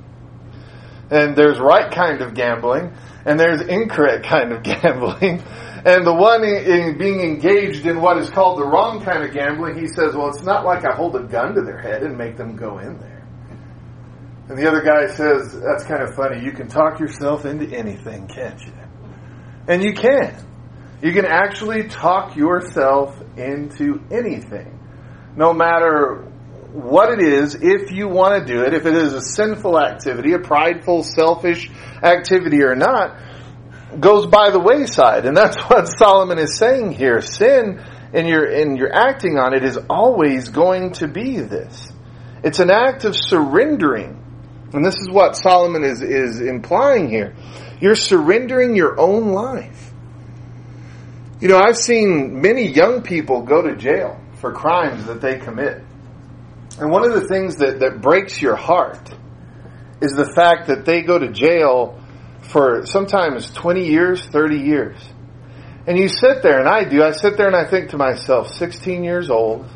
and 1.10 1.36
there's 1.36 1.58
right 1.58 1.90
kind 1.90 2.22
of 2.22 2.34
gambling, 2.34 2.92
and 3.24 3.38
there's 3.38 3.60
incorrect 3.62 4.24
kind 4.26 4.52
of 4.52 4.62
gambling, 4.62 5.42
and 5.84 6.06
the 6.06 6.12
one 6.12 6.44
in 6.44 6.98
being 6.98 7.20
engaged 7.20 7.86
in 7.86 8.02
what 8.02 8.18
is 8.18 8.28
called 8.28 8.58
the 8.58 8.66
wrong 8.66 9.02
kind 9.02 9.24
of 9.24 9.32
gambling, 9.32 9.78
he 9.78 9.86
says, 9.86 10.14
well, 10.14 10.28
it's 10.28 10.42
not 10.42 10.64
like 10.64 10.84
I 10.84 10.94
hold 10.94 11.16
a 11.16 11.22
gun 11.22 11.54
to 11.54 11.62
their 11.62 11.80
head 11.80 12.02
and 12.02 12.18
make 12.18 12.36
them 12.36 12.54
go 12.54 12.78
in 12.78 12.98
there. 12.98 13.26
And 14.48 14.58
the 14.58 14.68
other 14.68 14.82
guy 14.82 15.06
says, 15.06 15.58
that's 15.58 15.84
kind 15.84 16.02
of 16.02 16.14
funny. 16.14 16.44
You 16.44 16.52
can 16.52 16.68
talk 16.68 17.00
yourself 17.00 17.46
into 17.46 17.66
anything, 17.74 18.26
can't 18.26 18.60
you? 18.60 18.72
And 19.68 19.82
you 19.82 19.94
can. 19.94 20.34
You 21.00 21.12
can 21.12 21.24
actually 21.24 21.88
talk 21.88 22.36
yourself 22.36 23.18
into 23.38 24.02
anything. 24.10 24.78
No 25.34 25.54
matter 25.54 26.29
what 26.72 27.12
it 27.12 27.20
is, 27.20 27.56
if 27.56 27.90
you 27.90 28.08
want 28.08 28.46
to 28.46 28.52
do 28.52 28.62
it, 28.62 28.74
if 28.74 28.86
it 28.86 28.94
is 28.94 29.12
a 29.12 29.20
sinful 29.20 29.78
activity, 29.78 30.32
a 30.32 30.38
prideful, 30.38 31.02
selfish 31.02 31.70
activity 32.02 32.62
or 32.62 32.76
not, 32.76 33.16
goes 33.98 34.26
by 34.26 34.50
the 34.50 34.60
wayside. 34.60 35.26
And 35.26 35.36
that's 35.36 35.56
what 35.68 35.86
Solomon 35.86 36.38
is 36.38 36.56
saying 36.56 36.92
here. 36.92 37.20
Sin 37.20 37.82
and 38.12 38.28
your 38.28 38.44
and 38.44 38.76
your 38.76 38.92
acting 38.92 39.38
on 39.38 39.54
it 39.54 39.64
is 39.64 39.78
always 39.88 40.48
going 40.48 40.92
to 40.94 41.08
be 41.08 41.40
this. 41.40 41.92
It's 42.42 42.58
an 42.58 42.70
act 42.70 43.04
of 43.04 43.14
surrendering. 43.16 44.16
And 44.72 44.84
this 44.84 44.94
is 44.94 45.08
what 45.10 45.36
Solomon 45.36 45.82
is, 45.82 46.00
is 46.00 46.40
implying 46.40 47.08
here. 47.08 47.34
You're 47.80 47.96
surrendering 47.96 48.76
your 48.76 49.00
own 49.00 49.32
life. 49.32 49.92
You 51.40 51.48
know, 51.48 51.58
I've 51.58 51.76
seen 51.76 52.40
many 52.40 52.68
young 52.68 53.02
people 53.02 53.42
go 53.42 53.62
to 53.62 53.74
jail 53.74 54.20
for 54.34 54.52
crimes 54.52 55.06
that 55.06 55.20
they 55.20 55.38
commit. 55.38 55.82
And 56.80 56.90
one 56.90 57.04
of 57.04 57.12
the 57.12 57.28
things 57.28 57.56
that, 57.56 57.80
that 57.80 58.00
breaks 58.00 58.40
your 58.40 58.56
heart 58.56 59.10
is 60.00 60.12
the 60.12 60.32
fact 60.34 60.68
that 60.68 60.86
they 60.86 61.02
go 61.02 61.18
to 61.18 61.30
jail 61.30 62.02
for 62.40 62.86
sometimes 62.86 63.50
20 63.52 63.86
years, 63.86 64.24
30 64.24 64.56
years. 64.56 64.96
And 65.86 65.98
you 65.98 66.08
sit 66.08 66.42
there, 66.42 66.58
and 66.58 66.66
I 66.66 66.84
do, 66.84 67.02
I 67.02 67.12
sit 67.12 67.36
there 67.36 67.46
and 67.46 67.56
I 67.56 67.68
think 67.68 67.90
to 67.90 67.98
myself, 67.98 68.54
16 68.54 69.04
years 69.04 69.28
old, 69.28 69.66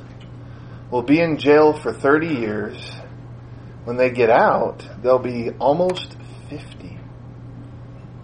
will 0.91 1.03
be 1.03 1.21
in 1.21 1.37
jail 1.37 1.79
for 1.79 1.93
30 1.93 2.27
years. 2.27 2.91
When 3.85 3.99
they 3.99 4.11
get 4.11 4.31
out, 4.31 4.87
they'll 5.03 5.19
be 5.19 5.51
almost 5.59 6.17
50. 6.49 6.99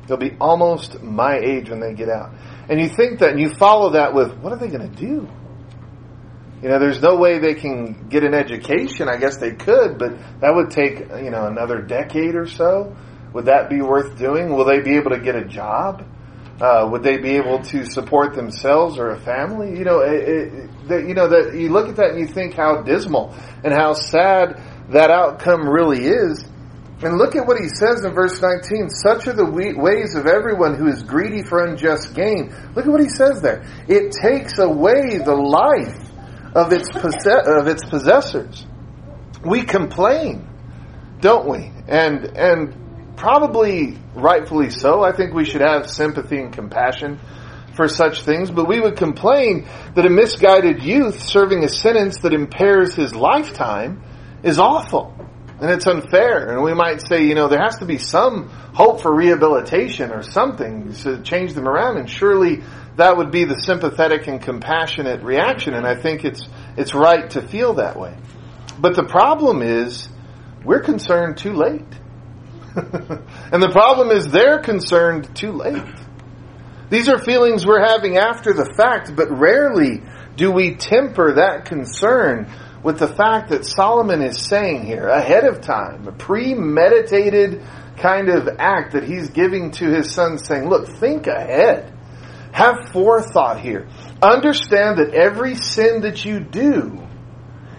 They'll 0.07 0.17
be 0.17 0.37
almost 0.41 1.03
my 1.03 1.37
age 1.37 1.69
when 1.69 1.81
they 1.81 1.93
get 1.93 2.09
out. 2.09 2.33
And 2.71 2.81
you 2.81 2.89
think 2.89 3.19
that, 3.19 3.33
and 3.33 3.41
you 3.41 3.53
follow 3.55 3.91
that 3.91 4.15
with, 4.15 4.39
what 4.39 4.53
are 4.53 4.59
they 4.59 4.69
going 4.69 4.91
to 4.91 4.97
do? 4.97 5.29
You 6.63 6.69
know, 6.69 6.79
there's 6.79 7.01
no 7.01 7.17
way 7.17 7.39
they 7.39 7.55
can 7.55 8.09
get 8.09 8.23
an 8.23 8.35
education. 8.35 9.09
I 9.09 9.17
guess 9.17 9.39
they 9.39 9.53
could, 9.53 9.99
but 9.99 10.19
that 10.41 10.55
would 10.55 10.71
take, 10.71 10.99
you 10.99 11.31
know, 11.31 11.47
another 11.47 11.81
decade 11.81 12.35
or 12.35 12.47
so. 12.47 12.95
Would 13.33 13.47
that 13.47 13.71
be 13.71 13.81
worth 13.81 14.19
doing? 14.19 14.55
Will 14.55 14.67
they 14.67 14.81
be 14.81 14.97
able 14.97 15.13
to 15.13 15.21
get 15.21 15.37
a 15.37 15.45
job? 15.45 16.05
Uh, 16.61 16.87
would 16.91 17.03
they 17.03 17.17
be 17.17 17.37
able 17.37 17.63
to 17.63 17.87
support 17.87 18.35
themselves 18.35 18.99
or 18.99 19.11
a 19.11 19.19
family? 19.19 19.79
You 19.79 19.85
know, 19.85 20.01
it, 20.01 20.29
it, 20.29 20.89
that, 20.89 21.09
you 21.09 21.15
know 21.15 21.29
that 21.29 21.55
you 21.55 21.71
look 21.71 21.89
at 21.89 21.97
that 21.97 22.11
and 22.11 22.21
you 22.21 22.27
think 22.27 22.55
how 22.55 22.83
dismal 22.83 23.35
and 23.65 23.73
how 23.73 23.95
sad 23.95 24.61
that 24.91 25.11
outcome 25.11 25.67
really 25.67 26.05
is. 26.05 26.45
And 27.03 27.17
look 27.17 27.35
at 27.35 27.47
what 27.47 27.57
he 27.59 27.69
says 27.69 28.05
in 28.05 28.13
verse 28.13 28.43
19. 28.43 28.91
Such 28.91 29.27
are 29.27 29.33
the 29.33 29.47
ways 29.47 30.15
of 30.15 30.27
everyone 30.27 30.75
who 30.75 30.89
is 30.89 31.03
greedy 31.03 31.43
for 31.43 31.65
unjust 31.65 32.15
gain. 32.15 32.55
Look 32.77 32.85
at 32.85 32.93
what 32.93 33.01
he 33.01 33.09
says 33.09 33.41
there. 33.41 33.65
It 33.89 34.13
takes 34.21 34.59
away 34.59 35.17
the 35.17 35.35
life 35.35 36.10
of 36.55 36.73
its, 36.73 36.89
possess- 36.89 37.47
of 37.47 37.67
its 37.67 37.85
possessors. 37.85 38.67
We 39.45 39.63
complain, 39.63 40.49
don't 41.21 41.49
we? 41.49 41.71
And, 41.89 42.25
and 42.37 43.17
probably 43.17 43.99
rightfully 44.15 44.71
so. 44.71 45.03
I 45.03 45.13
think 45.13 45.35
we 45.35 45.45
should 45.45 45.61
have 45.61 45.91
sympathy 45.91 46.39
and 46.39 46.53
compassion 46.53 47.21
for 47.75 47.89
such 47.89 48.25
things, 48.25 48.51
but 48.51 48.67
we 48.67 48.81
would 48.81 48.97
complain 48.97 49.69
that 49.95 50.05
a 50.05 50.11
misguided 50.11 50.83
youth 50.83 51.23
serving 51.23 51.65
a 51.65 51.69
sentence 51.69 52.19
that 52.21 52.35
impairs 52.35 52.95
his 52.95 53.15
lifetime 53.15 54.03
is 54.43 54.59
awful 54.59 55.15
and 55.61 55.71
it's 55.71 55.87
unfair. 55.87 56.51
And 56.51 56.63
we 56.63 56.75
might 56.75 57.07
say, 57.07 57.25
you 57.25 57.35
know, 57.35 57.49
there 57.49 57.63
has 57.63 57.79
to 57.79 57.85
be 57.85 57.99
some 57.99 58.49
hope 58.49 59.03
for 59.03 59.15
rehabilitation 59.15 60.11
or 60.11 60.23
something 60.23 60.93
to 60.95 61.23
change 61.23 61.53
them 61.53 61.69
around, 61.69 61.99
and 61.99 62.09
surely 62.09 62.63
that 63.01 63.17
would 63.17 63.31
be 63.31 63.45
the 63.45 63.61
sympathetic 63.61 64.27
and 64.27 64.43
compassionate 64.43 65.23
reaction. 65.23 65.75
And 65.75 65.87
I 65.87 65.95
think 65.95 66.25
it's 66.25 66.47
it's 66.77 66.95
right 66.95 67.29
to 67.31 67.41
feel 67.41 67.75
that 67.75 67.99
way. 67.99 68.15
But 68.79 68.95
the 68.95 69.05
problem 69.05 69.63
is, 69.63 70.09
we're 70.65 70.81
concerned 70.83 71.39
too 71.39 71.55
late. 71.55 71.81
and 72.77 73.63
the 73.63 73.71
problem 73.73 74.11
is 74.11 74.29
they're 74.29 74.61
concerned 74.61 75.35
too 75.35 75.53
late. 75.53 75.83
These 76.91 77.09
are 77.09 77.19
feelings 77.19 77.67
we're 77.67 77.85
having 77.85 78.19
after 78.19 78.53
the 78.53 78.71
fact, 78.77 79.17
but 79.17 79.31
rarely 79.31 80.03
do 80.37 80.51
we 80.51 80.75
temper 80.75 81.35
that 81.35 81.65
concern 81.65 82.51
with 82.83 82.99
the 82.99 83.09
fact 83.09 83.51
that 83.51 83.65
Solomon 83.65 84.23
is 84.23 84.39
saying 84.41 84.85
here 84.85 85.07
ahead 85.07 85.45
of 85.45 85.61
time, 85.61 86.07
a 86.07 86.13
premeditated 86.13 87.63
kind 87.97 88.29
of 88.29 88.49
act 88.59 88.93
that 88.93 89.05
he's 89.05 89.31
giving 89.31 89.71
to 89.73 89.87
his 89.87 90.13
son 90.13 90.39
saying, 90.39 90.69
look, 90.69 90.89
think 90.89 91.27
ahead. 91.27 91.97
Have 92.53 92.91
forethought 92.93 93.61
here. 93.61 93.89
Understand 94.23 94.99
that 94.99 95.15
every 95.15 95.55
sin 95.55 96.03
that 96.03 96.25
you 96.25 96.41
do 96.41 97.07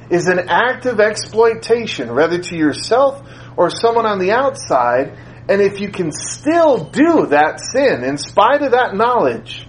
is 0.10 0.28
an 0.28 0.50
act 0.50 0.86
of 0.86 1.00
exploitation, 1.00 2.14
whether 2.14 2.40
to 2.40 2.56
yourself 2.56 3.22
or 3.56 3.70
someone 3.70 4.06
on 4.06 4.20
the 4.20 4.32
outside. 4.32 5.18
And 5.50 5.62
if 5.62 5.80
you 5.80 5.90
can 5.90 6.12
still 6.12 6.86
do 6.86 7.28
that 7.28 7.60
sin 7.60 8.04
in 8.04 8.18
spite 8.18 8.62
of 8.62 8.72
that 8.72 8.96
knowledge, 8.96 9.68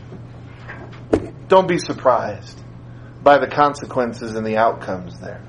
don't 1.49 1.69
be 1.69 1.79
surprised 1.79 2.59
by 3.23 3.39
the 3.39 3.47
consequences 3.47 4.35
and 4.35 4.47
the 4.47 4.57
outcomes 4.57 5.19
there. 5.21 5.43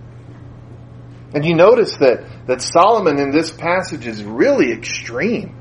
And 1.33 1.43
you 1.43 1.55
notice 1.55 1.97
that, 1.97 2.45
that 2.47 2.61
Solomon 2.61 3.19
in 3.19 3.31
this 3.31 3.49
passage 3.49 4.05
is 4.05 4.23
really 4.23 4.71
extreme. 4.71 5.55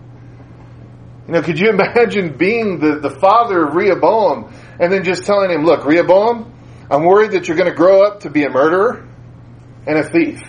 You 1.26 1.34
know, 1.34 1.42
could 1.42 1.58
you 1.58 1.70
imagine 1.76 2.36
being 2.36 2.78
the, 2.78 2.98
the 3.00 3.10
father 3.10 3.66
of 3.66 3.74
Rehoboam 3.74 4.52
and 4.78 4.92
then 4.92 5.04
just 5.04 5.24
telling 5.24 5.50
him, 5.50 5.64
look, 5.64 5.84
Rehoboam, 5.84 6.52
I'm 6.90 7.04
worried 7.04 7.32
that 7.32 7.48
you're 7.48 7.56
going 7.56 7.70
to 7.70 7.76
grow 7.76 8.04
up 8.04 8.20
to 8.20 8.30
be 8.30 8.44
a 8.44 8.50
murderer 8.50 9.08
and 9.86 9.98
a 9.98 10.08
thief. 10.08 10.40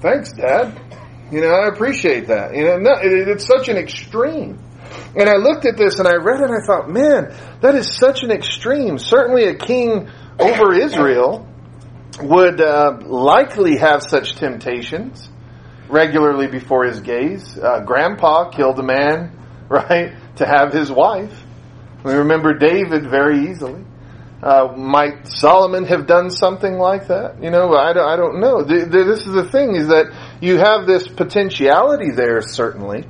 Thanks, 0.00 0.32
Dad. 0.32 0.78
You 1.30 1.40
know, 1.40 1.50
I 1.50 1.68
appreciate 1.68 2.26
that. 2.26 2.54
You 2.54 2.64
know, 2.64 2.78
no, 2.78 2.90
it, 3.00 3.28
it's 3.28 3.46
such 3.46 3.68
an 3.68 3.76
extreme. 3.76 4.58
And 5.16 5.28
I 5.28 5.36
looked 5.36 5.64
at 5.64 5.76
this 5.76 5.98
and 5.98 6.06
I 6.06 6.16
read 6.16 6.40
it 6.40 6.50
and 6.50 6.62
I 6.62 6.66
thought, 6.66 6.90
man, 6.90 7.34
that 7.60 7.74
is 7.74 7.96
such 7.96 8.22
an 8.22 8.30
extreme. 8.30 8.98
Certainly 8.98 9.44
a 9.44 9.54
king 9.54 10.10
over 10.38 10.74
Israel 10.74 11.48
would 12.20 12.60
uh, 12.60 12.98
likely 13.06 13.78
have 13.78 14.02
such 14.02 14.34
temptations 14.34 15.30
regularly 15.92 16.46
before 16.46 16.84
his 16.84 17.00
gaze. 17.00 17.56
Uh, 17.58 17.80
grandpa 17.80 18.48
killed 18.50 18.78
a 18.78 18.82
man, 18.82 19.38
right, 19.68 20.14
to 20.36 20.46
have 20.46 20.72
his 20.72 20.90
wife. 20.90 21.44
We 22.02 22.14
remember 22.14 22.54
David 22.54 23.08
very 23.08 23.50
easily. 23.50 23.84
Uh, 24.42 24.74
might 24.76 25.28
Solomon 25.28 25.84
have 25.84 26.08
done 26.08 26.30
something 26.30 26.76
like 26.76 27.06
that? 27.08 27.40
You 27.40 27.50
know, 27.50 27.74
I 27.74 27.92
don't, 27.92 28.08
I 28.08 28.16
don't 28.16 28.40
know. 28.40 28.64
The, 28.64 28.86
the, 28.86 29.04
this 29.04 29.20
is 29.20 29.32
the 29.32 29.48
thing 29.48 29.76
is 29.76 29.86
that 29.88 30.06
you 30.40 30.58
have 30.58 30.84
this 30.84 31.06
potentiality 31.06 32.10
there, 32.10 32.40
certainly. 32.42 33.04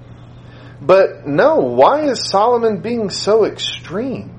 But 0.83 1.27
no, 1.27 1.57
why 1.57 2.03
is 2.11 2.29
Solomon 2.29 2.83
being 2.83 3.09
so 3.09 3.47
extreme? 3.47 4.39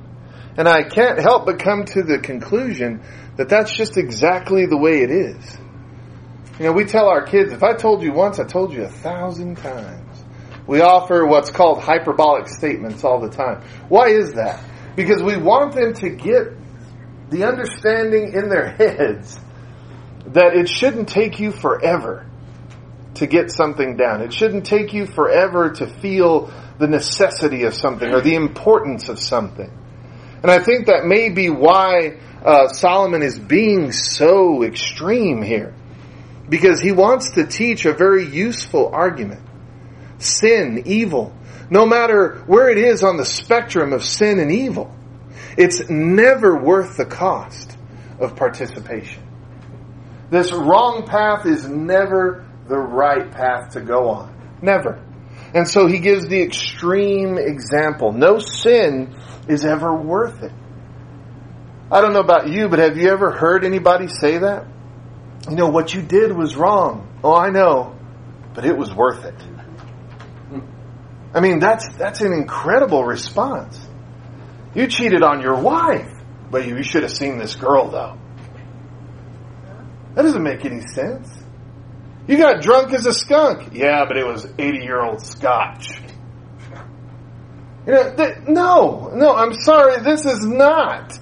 And 0.55 0.67
I 0.67 0.83
can't 0.83 1.19
help 1.19 1.47
but 1.47 1.57
come 1.57 1.85
to 1.85 2.03
the 2.03 2.19
conclusion 2.19 3.01
that 3.37 3.49
that's 3.49 3.73
just 3.73 3.97
exactly 3.97 4.67
the 4.67 4.77
way 4.77 5.01
it 5.01 5.09
is. 5.09 5.57
You 6.59 6.65
know, 6.65 6.71
we 6.71 6.85
tell 6.85 7.07
our 7.07 7.25
kids, 7.25 7.51
if 7.51 7.63
I 7.63 7.73
told 7.73 8.03
you 8.03 8.13
once, 8.13 8.39
I 8.39 8.43
told 8.43 8.73
you 8.73 8.83
a 8.83 8.89
thousand 8.89 9.57
times. 9.57 10.23
We 10.67 10.81
offer 10.81 11.25
what's 11.25 11.49
called 11.49 11.81
hyperbolic 11.81 12.47
statements 12.47 13.03
all 13.03 13.19
the 13.19 13.29
time. 13.29 13.63
Why 13.89 14.09
is 14.09 14.33
that? 14.33 14.63
Because 14.95 15.21
we 15.23 15.35
want 15.35 15.73
them 15.73 15.93
to 15.95 16.09
get 16.09 16.53
the 17.29 17.45
understanding 17.45 18.33
in 18.33 18.49
their 18.49 18.69
heads 18.69 19.39
that 20.27 20.55
it 20.55 20.69
shouldn't 20.69 21.09
take 21.09 21.39
you 21.39 21.51
forever 21.51 22.27
to 23.15 23.27
get 23.27 23.51
something 23.51 23.97
down. 23.97 24.21
It 24.21 24.31
shouldn't 24.33 24.65
take 24.65 24.93
you 24.93 25.05
forever 25.07 25.71
to 25.71 25.87
feel 25.87 26.53
the 26.77 26.87
necessity 26.87 27.63
of 27.63 27.73
something 27.73 28.09
or 28.13 28.21
the 28.21 28.35
importance 28.35 29.09
of 29.09 29.19
something. 29.19 29.71
And 30.41 30.51
I 30.51 30.59
think 30.59 30.85
that 30.85 31.05
may 31.05 31.29
be 31.29 31.49
why 31.49 32.19
uh, 32.43 32.67
Solomon 32.67 33.23
is 33.23 33.39
being 33.39 33.91
so 33.91 34.63
extreme 34.63 35.41
here. 35.41 35.73
Because 36.53 36.79
he 36.79 36.91
wants 36.91 37.31
to 37.31 37.47
teach 37.47 37.83
a 37.85 37.93
very 37.93 38.27
useful 38.27 38.91
argument. 38.93 39.41
Sin, 40.19 40.83
evil, 40.85 41.35
no 41.71 41.83
matter 41.83 42.43
where 42.45 42.69
it 42.69 42.77
is 42.77 43.03
on 43.03 43.17
the 43.17 43.25
spectrum 43.25 43.91
of 43.91 44.03
sin 44.03 44.37
and 44.37 44.51
evil, 44.51 44.95
it's 45.57 45.89
never 45.89 46.55
worth 46.55 46.95
the 46.95 47.07
cost 47.07 47.75
of 48.19 48.35
participation. 48.35 49.23
This 50.29 50.51
wrong 50.51 51.07
path 51.07 51.47
is 51.47 51.67
never 51.67 52.47
the 52.67 52.77
right 52.77 53.31
path 53.31 53.71
to 53.71 53.81
go 53.81 54.09
on. 54.09 54.59
Never. 54.61 55.03
And 55.55 55.67
so 55.67 55.87
he 55.87 55.97
gives 55.97 56.27
the 56.27 56.43
extreme 56.43 57.39
example. 57.39 58.11
No 58.11 58.37
sin 58.37 59.15
is 59.47 59.65
ever 59.65 59.91
worth 59.91 60.43
it. 60.43 60.53
I 61.91 62.01
don't 62.01 62.13
know 62.13 62.19
about 62.19 62.47
you, 62.47 62.69
but 62.69 62.77
have 62.77 62.95
you 62.95 63.09
ever 63.09 63.31
heard 63.31 63.65
anybody 63.65 64.07
say 64.07 64.37
that? 64.37 64.67
You 65.49 65.55
know, 65.55 65.69
what 65.69 65.93
you 65.93 66.01
did 66.01 66.31
was 66.35 66.55
wrong. 66.55 67.19
Oh, 67.23 67.35
I 67.35 67.49
know, 67.49 67.95
but 68.53 68.65
it 68.65 68.77
was 68.77 68.93
worth 68.93 69.25
it. 69.25 69.35
I 71.33 71.39
mean, 71.39 71.59
that's, 71.59 71.87
that's 71.95 72.21
an 72.21 72.31
incredible 72.31 73.03
response. 73.03 73.79
You 74.75 74.87
cheated 74.87 75.23
on 75.23 75.41
your 75.41 75.59
wife, 75.59 76.09
but 76.49 76.67
you 76.67 76.81
should 76.83 77.03
have 77.03 77.11
seen 77.11 77.37
this 77.37 77.55
girl 77.55 77.89
though. 77.89 78.17
That 80.15 80.21
doesn't 80.21 80.43
make 80.43 80.63
any 80.63 80.81
sense. 80.81 81.29
You 82.27 82.37
got 82.37 82.61
drunk 82.61 82.93
as 82.93 83.05
a 83.05 83.13
skunk. 83.13 83.73
Yeah, 83.73 84.05
but 84.07 84.17
it 84.17 84.25
was 84.25 84.47
80 84.57 84.77
year 84.79 85.01
old 85.01 85.21
scotch. 85.21 85.99
You 87.85 87.93
know, 87.93 88.15
th- 88.15 88.37
no, 88.47 89.11
no, 89.13 89.35
I'm 89.35 89.53
sorry, 89.53 90.01
this 90.01 90.25
is 90.25 90.45
not 90.45 91.19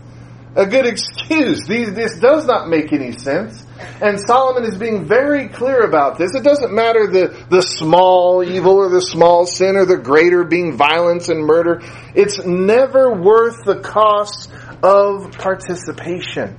a 0.55 0.65
good 0.67 0.85
excuse. 0.85 1.65
These, 1.65 1.93
this 1.93 2.19
does 2.19 2.45
not 2.45 2.69
make 2.69 2.93
any 2.93 3.13
sense. 3.13 3.65
And 4.01 4.19
Solomon 4.19 4.63
is 4.63 4.77
being 4.77 5.05
very 5.07 5.47
clear 5.49 5.81
about 5.81 6.17
this. 6.17 6.35
It 6.35 6.43
doesn't 6.43 6.73
matter 6.73 7.07
the, 7.07 7.45
the 7.49 7.61
small 7.61 8.43
evil 8.43 8.77
or 8.77 8.89
the 8.89 9.01
small 9.01 9.45
sin 9.45 9.75
or 9.75 9.85
the 9.85 9.97
greater 9.97 10.43
being 10.43 10.77
violence 10.77 11.29
and 11.29 11.45
murder. 11.45 11.81
It's 12.15 12.43
never 12.45 13.13
worth 13.13 13.63
the 13.65 13.79
cost 13.79 14.51
of 14.83 15.31
participation. 15.33 16.57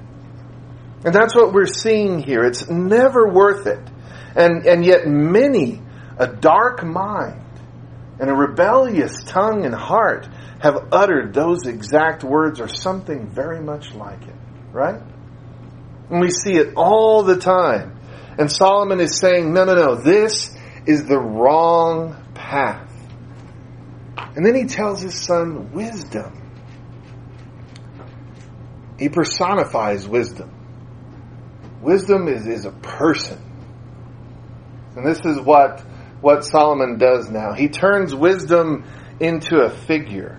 And 1.04 1.14
that's 1.14 1.34
what 1.34 1.52
we're 1.52 1.66
seeing 1.66 2.22
here. 2.22 2.44
It's 2.44 2.68
never 2.68 3.28
worth 3.28 3.66
it. 3.66 3.80
And, 4.36 4.66
and 4.66 4.84
yet 4.84 5.06
many, 5.06 5.82
a 6.16 6.26
dark 6.26 6.84
mind 6.84 7.42
and 8.20 8.30
a 8.30 8.34
rebellious 8.34 9.24
tongue 9.24 9.64
and 9.64 9.74
heart 9.74 10.28
have 10.60 10.88
uttered 10.92 11.34
those 11.34 11.66
exact 11.66 12.22
words 12.22 12.60
or 12.60 12.68
something 12.68 13.28
very 13.28 13.60
much 13.60 13.94
like 13.94 14.22
it. 14.22 14.34
Right? 14.70 15.02
And 16.10 16.20
we 16.20 16.30
see 16.30 16.52
it 16.52 16.74
all 16.76 17.22
the 17.22 17.36
time. 17.36 17.98
And 18.38 18.50
Solomon 18.50 19.00
is 19.00 19.18
saying, 19.18 19.52
no, 19.52 19.64
no, 19.64 19.74
no, 19.74 19.94
this 19.96 20.56
is 20.86 21.04
the 21.04 21.18
wrong 21.18 22.16
path. 22.34 22.90
And 24.34 24.44
then 24.44 24.54
he 24.54 24.64
tells 24.64 25.02
his 25.02 25.14
son 25.14 25.72
wisdom. 25.72 26.38
He 28.98 29.08
personifies 29.08 30.06
wisdom. 30.06 30.50
Wisdom 31.82 32.28
is, 32.28 32.46
is 32.46 32.64
a 32.64 32.70
person. 32.70 33.40
And 34.96 35.04
this 35.04 35.20
is 35.24 35.40
what, 35.40 35.80
what 36.20 36.44
Solomon 36.44 36.98
does 36.98 37.28
now. 37.28 37.52
He 37.52 37.68
turns 37.68 38.14
wisdom 38.14 38.84
into 39.18 39.60
a 39.60 39.70
figure, 39.70 40.38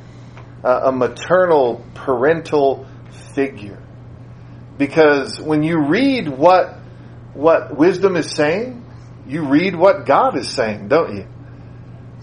a 0.63 0.91
maternal, 0.91 1.85
parental 1.93 2.87
figure. 3.35 3.82
Because 4.77 5.39
when 5.39 5.63
you 5.63 5.87
read 5.87 6.27
what, 6.27 6.77
what 7.33 7.77
wisdom 7.77 8.15
is 8.15 8.31
saying, 8.31 8.85
you 9.27 9.47
read 9.47 9.75
what 9.75 10.05
God 10.05 10.37
is 10.37 10.49
saying, 10.49 10.87
don't 10.87 11.15
you? 11.15 11.27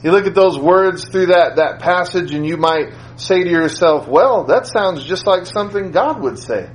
You 0.02 0.12
look 0.12 0.26
at 0.26 0.34
those 0.34 0.58
words 0.58 1.08
through 1.08 1.26
that, 1.26 1.56
that 1.56 1.80
passage 1.80 2.32
and 2.32 2.46
you 2.46 2.56
might 2.56 2.92
say 3.16 3.42
to 3.42 3.50
yourself, 3.50 4.08
well, 4.08 4.44
that 4.44 4.66
sounds 4.66 5.04
just 5.04 5.26
like 5.26 5.46
something 5.46 5.90
God 5.90 6.20
would 6.22 6.38
say. 6.38 6.70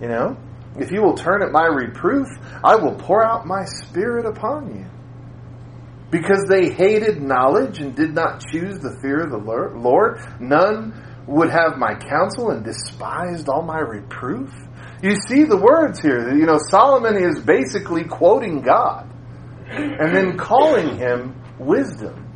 You 0.00 0.08
know? 0.08 0.36
If 0.78 0.92
you 0.92 1.02
will 1.02 1.16
turn 1.16 1.42
at 1.42 1.50
my 1.50 1.66
reproof, 1.66 2.28
I 2.62 2.76
will 2.76 2.94
pour 2.94 3.24
out 3.24 3.44
my 3.44 3.64
spirit 3.64 4.24
upon 4.24 4.76
you. 4.76 4.86
Because 6.10 6.44
they 6.48 6.70
hated 6.70 7.20
knowledge 7.20 7.80
and 7.80 7.94
did 7.94 8.14
not 8.14 8.42
choose 8.50 8.78
the 8.78 8.98
fear 9.02 9.20
of 9.20 9.30
the 9.30 9.36
Lord, 9.36 10.40
none 10.40 11.24
would 11.26 11.50
have 11.50 11.76
my 11.76 11.94
counsel 11.94 12.50
and 12.50 12.64
despised 12.64 13.48
all 13.48 13.62
my 13.62 13.78
reproof. 13.78 14.52
You 15.02 15.16
see 15.28 15.44
the 15.44 15.56
words 15.56 16.00
here. 16.00 16.34
You 16.34 16.46
know, 16.46 16.58
Solomon 16.58 17.16
is 17.16 17.40
basically 17.40 18.04
quoting 18.04 18.60
God 18.60 19.10
and 19.70 20.14
then 20.14 20.36
calling 20.36 20.98
him 20.98 21.40
wisdom 21.58 22.26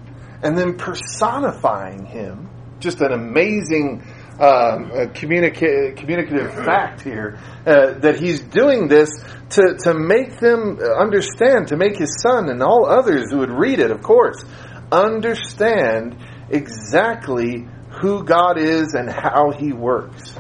and 0.43 0.57
then 0.57 0.77
personifying 0.77 2.07
him. 2.07 2.49
Just 2.81 3.01
an 3.01 3.13
amazing 3.13 4.03
um, 4.35 4.91
communica- 5.15 5.97
communicative 5.97 6.53
fact 6.53 7.03
here 7.03 7.39
uh, 7.67 7.99
that 8.01 8.19
he's 8.19 8.41
doing 8.41 8.89
this 8.89 9.11
to, 9.51 9.77
to 9.85 9.95
make 9.95 10.39
them 10.39 10.79
understand, 10.81 11.69
to 11.69 11.77
make 11.77 11.97
his 11.97 12.21
son 12.21 12.49
and 12.49 12.63
all 12.63 12.87
others 12.87 13.31
who 13.31 13.39
would 13.39 13.53
read 13.53 13.79
it, 13.79 13.91
of 13.91 14.03
course, 14.03 14.45
understand 14.91 16.17
exactly 16.51 17.67
who 18.01 18.25
God 18.25 18.59
is 18.59 18.95
and 18.95 19.09
how 19.09 19.53
He 19.57 19.73
works. 19.73 20.37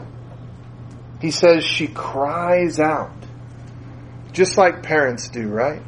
He 1.24 1.30
says 1.30 1.64
she 1.64 1.86
cries 1.86 2.78
out, 2.78 3.10
just 4.32 4.58
like 4.58 4.82
parents 4.82 5.30
do, 5.30 5.48
right? 5.48 5.80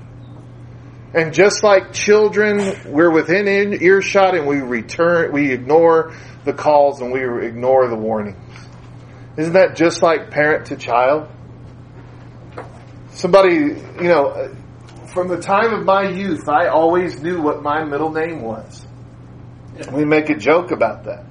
And 1.12 1.34
just 1.34 1.62
like 1.62 1.92
children, 1.92 2.74
we're 2.86 3.10
within 3.10 3.46
earshot 3.82 4.34
and 4.34 4.46
we 4.46 4.62
return, 4.62 5.32
we 5.32 5.52
ignore 5.52 6.14
the 6.46 6.54
calls 6.54 7.02
and 7.02 7.12
we 7.12 7.20
ignore 7.46 7.86
the 7.86 7.96
warnings. 7.96 8.38
Isn't 9.36 9.52
that 9.52 9.76
just 9.76 10.02
like 10.02 10.30
parent 10.30 10.68
to 10.68 10.76
child? 10.76 11.28
Somebody, 13.10 13.56
you 13.56 14.08
know, 14.08 14.56
from 15.12 15.28
the 15.28 15.36
time 15.36 15.74
of 15.74 15.84
my 15.84 16.08
youth, 16.08 16.48
I 16.48 16.68
always 16.68 17.22
knew 17.22 17.42
what 17.42 17.62
my 17.62 17.84
middle 17.84 18.10
name 18.10 18.40
was. 18.40 18.86
We 19.92 20.06
make 20.06 20.30
a 20.30 20.34
joke 20.34 20.70
about 20.70 21.04
that. 21.04 21.26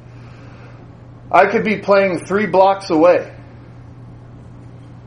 I 1.32 1.48
could 1.48 1.66
be 1.66 1.80
playing 1.80 2.28
three 2.28 2.46
blocks 2.46 2.92
away. 2.92 3.35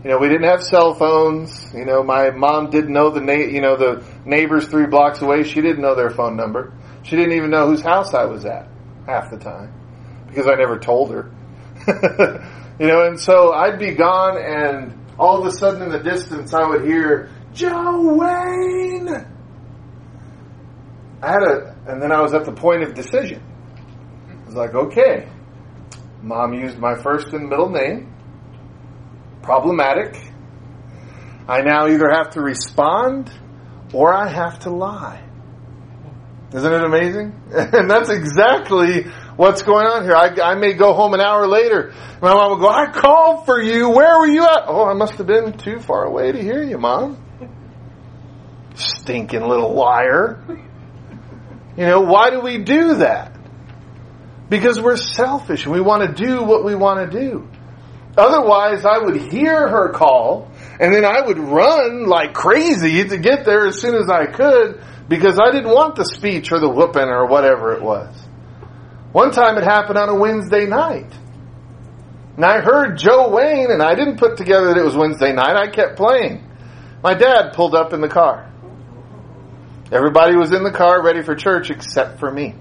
You 0.09 0.14
know, 0.14 0.21
we 0.21 0.29
didn't 0.29 0.49
have 0.49 0.62
cell 0.62 0.94
phones. 0.94 1.71
You 1.75 1.85
know, 1.85 2.03
my 2.03 2.31
mom 2.31 2.71
didn't 2.71 2.94
know 2.94 3.11
the 3.11 3.21
na- 3.21 3.35
you 3.35 3.61
know 3.61 3.77
the 3.77 4.03
neighbors 4.25 4.66
three 4.66 4.87
blocks 4.87 5.21
away. 5.21 5.42
She 5.42 5.61
didn't 5.61 5.83
know 5.83 5.94
their 5.94 6.09
phone 6.09 6.35
number. 6.35 6.73
She 7.03 7.14
didn't 7.14 7.35
even 7.35 7.51
know 7.51 7.66
whose 7.66 7.83
house 7.83 8.14
I 8.14 8.25
was 8.25 8.47
at 8.47 8.71
half 9.05 9.31
the 9.31 9.37
time 9.37 9.71
because 10.27 10.47
I 10.47 10.55
never 10.55 10.79
told 10.79 11.11
her. 11.11 11.31
you 12.81 12.87
know, 12.87 13.07
and 13.07 13.21
so 13.21 13.53
I'd 13.53 13.79
be 13.79 13.90
gone, 13.90 14.38
and 14.38 14.99
all 15.18 15.42
of 15.42 15.47
a 15.47 15.51
sudden 15.51 15.83
in 15.83 15.90
the 15.90 15.99
distance, 15.99 16.55
I 16.55 16.66
would 16.66 16.87
hear 16.87 17.29
Joe 17.53 18.14
Wayne. 18.14 19.11
I 21.21 21.27
had 21.31 21.42
a, 21.42 21.77
and 21.87 22.01
then 22.01 22.12
I 22.12 22.23
was 22.23 22.33
at 22.33 22.47
the 22.47 22.53
point 22.53 22.83
of 22.83 22.94
decision. 22.94 23.42
I 24.27 24.47
was 24.47 24.55
like, 24.55 24.75
okay, 24.75 25.29
mom 26.23 26.55
used 26.55 26.79
my 26.79 26.94
first 26.94 27.29
and 27.35 27.51
middle 27.51 27.68
name. 27.68 28.14
Problematic. 29.42 30.16
I 31.48 31.62
now 31.62 31.88
either 31.88 32.11
have 32.11 32.31
to 32.31 32.40
respond 32.40 33.33
or 33.92 34.12
I 34.12 34.29
have 34.29 34.61
to 34.61 34.70
lie. 34.70 35.22
Isn't 36.53 36.72
it 36.72 36.83
amazing? 36.83 37.42
and 37.53 37.90
that's 37.90 38.09
exactly 38.09 39.03
what's 39.37 39.62
going 39.62 39.87
on 39.87 40.05
here. 40.05 40.14
I, 40.14 40.53
I, 40.53 40.55
may 40.55 40.72
go 40.72 40.94
home 40.94 41.12
an 41.12 41.20
hour 41.20 41.46
later. 41.46 41.92
My 42.22 42.33
mom 42.33 42.51
will 42.53 42.59
go, 42.59 42.68
I 42.68 42.90
called 42.90 43.44
for 43.44 43.61
you. 43.61 43.90
Where 43.90 44.18
were 44.18 44.27
you 44.27 44.44
at? 44.44 44.64
Oh, 44.66 44.85
I 44.85 44.94
must 44.94 45.14
have 45.14 45.27
been 45.27 45.57
too 45.59 45.79
far 45.79 46.05
away 46.05 46.33
to 46.33 46.42
hear 46.42 46.62
you, 46.62 46.79
mom. 46.79 47.22
Stinking 48.74 49.42
little 49.42 49.74
liar. 49.74 50.42
You 51.77 51.87
know, 51.87 52.01
why 52.01 52.31
do 52.31 52.40
we 52.40 52.59
do 52.59 52.96
that? 52.96 53.37
Because 54.48 54.81
we're 54.81 54.96
selfish 54.96 55.64
and 55.64 55.74
we 55.74 55.81
want 55.81 56.16
to 56.16 56.24
do 56.24 56.42
what 56.42 56.64
we 56.64 56.74
want 56.74 57.11
to 57.11 57.20
do. 57.20 57.48
Otherwise, 58.18 58.85
I 58.85 58.98
would 58.98 59.16
hear 59.16 59.68
her 59.68 59.90
call 59.92 60.50
and 60.81 60.92
then 60.92 61.04
I 61.04 61.20
would 61.20 61.38
run 61.38 62.07
like 62.07 62.35
crazy 62.35 63.09
to 63.09 63.16
get 63.16 63.44
there 63.44 63.66
as 63.66 63.81
soon 63.81 63.94
as 63.94 64.11
I 64.11 64.26
could 64.26 64.83
because 65.09 65.38
I 65.40 65.52
didn't 65.52 65.72
want 65.72 65.94
the 65.94 66.04
speech 66.04 66.50
or 66.50 66.59
the 66.59 66.68
whooping 66.68 67.09
or 67.09 67.26
whatever 67.26 67.74
it 67.74 67.83
was. 67.83 68.14
One 69.12 69.31
time 69.31 69.57
it 69.57 69.64
happened 69.64 69.98
on 69.98 70.09
a 70.09 70.16
Wednesday 70.16 70.66
night. 70.66 71.12
And 72.37 72.44
I 72.44 72.61
heard 72.61 72.98
Joe 72.98 73.31
Wayne 73.31 73.70
and 73.70 73.83
I 73.83 73.94
didn't 73.94 74.18
put 74.18 74.37
together 74.37 74.66
that 74.66 74.76
it 74.76 74.85
was 74.85 74.96
Wednesday 74.96 75.33
night. 75.33 75.57
I 75.57 75.70
kept 75.70 75.96
playing. 75.96 76.44
My 77.02 77.14
dad 77.14 77.52
pulled 77.52 77.74
up 77.74 77.92
in 77.92 78.00
the 78.00 78.09
car. 78.09 78.52
Everybody 79.90 80.37
was 80.37 80.52
in 80.52 80.64
the 80.64 80.72
car 80.72 81.02
ready 81.02 81.22
for 81.22 81.35
church 81.37 81.70
except 81.70 82.18
for 82.18 82.31
me. 82.31 82.54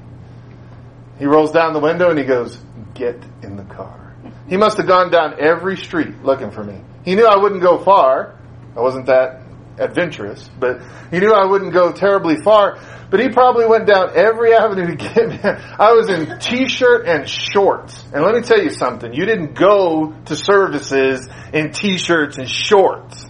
He 1.18 1.26
rolls 1.26 1.52
down 1.52 1.74
the 1.74 1.80
window 1.80 2.10
and 2.10 2.18
he 2.18 2.26
goes, 2.26 2.58
Get 2.94 3.22
in 3.42 3.58
the 3.58 3.64
car. 3.64 4.07
He 4.48 4.58
must 4.58 4.78
have 4.78 4.88
gone 4.88 5.12
down 5.12 5.36
every 5.40 5.78
street 5.78 6.24
looking 6.24 6.52
for 6.52 6.64
me. 6.64 6.82
He 7.04 7.16
knew 7.16 7.26
I 7.26 7.38
wouldn't 7.38 7.62
go 7.62 7.84
far. 7.84 8.40
I 8.76 8.82
wasn't 8.82 9.08
that 9.08 9.44
adventurous, 9.80 10.50
but 10.60 10.82
he 11.12 11.20
knew 11.20 11.32
I 11.32 11.46
wouldn't 11.46 11.74
go 11.74 11.92
terribly 11.92 12.38
far. 12.42 12.80
But 13.10 13.22
he 13.22 13.30
probably 13.30 13.66
went 13.66 13.88
down 13.88 14.12
every 14.16 14.54
avenue 14.54 14.88
to 14.88 14.96
get 14.96 15.30
me. 15.30 15.40
I 15.44 15.94
was 15.94 16.10
in 16.10 16.40
t-shirt 16.40 17.08
and 17.08 17.28
shorts. 17.28 18.04
And 18.14 18.24
let 18.24 18.36
me 18.36 18.42
tell 18.42 18.62
you 18.62 18.70
something. 18.70 19.14
You 19.14 19.26
didn't 19.26 19.54
go 19.54 20.14
to 20.26 20.36
services 20.36 21.28
in 21.54 21.72
t-shirts 21.72 22.38
and 22.38 22.50
shorts. 22.50 23.26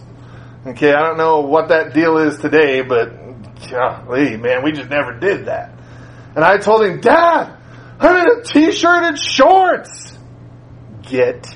Okay, 0.66 0.92
I 0.92 1.00
don't 1.00 1.18
know 1.18 1.40
what 1.40 1.68
that 1.68 1.94
deal 1.94 2.18
is 2.18 2.38
today, 2.38 2.82
but 2.82 3.12
golly, 3.70 4.36
man, 4.36 4.64
we 4.64 4.72
just 4.72 4.90
never 4.90 5.18
did 5.18 5.46
that. 5.46 5.78
And 6.34 6.44
I 6.44 6.58
told 6.58 6.84
him, 6.84 7.00
Dad, 7.00 7.56
I'm 8.00 8.16
in 8.16 8.40
a 8.40 8.42
t-shirt 8.42 9.04
and 9.04 9.18
shorts. 9.18 10.17
Get 11.08 11.46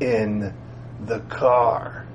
in 0.00 0.54
the 1.06 1.20
car. 1.20 2.06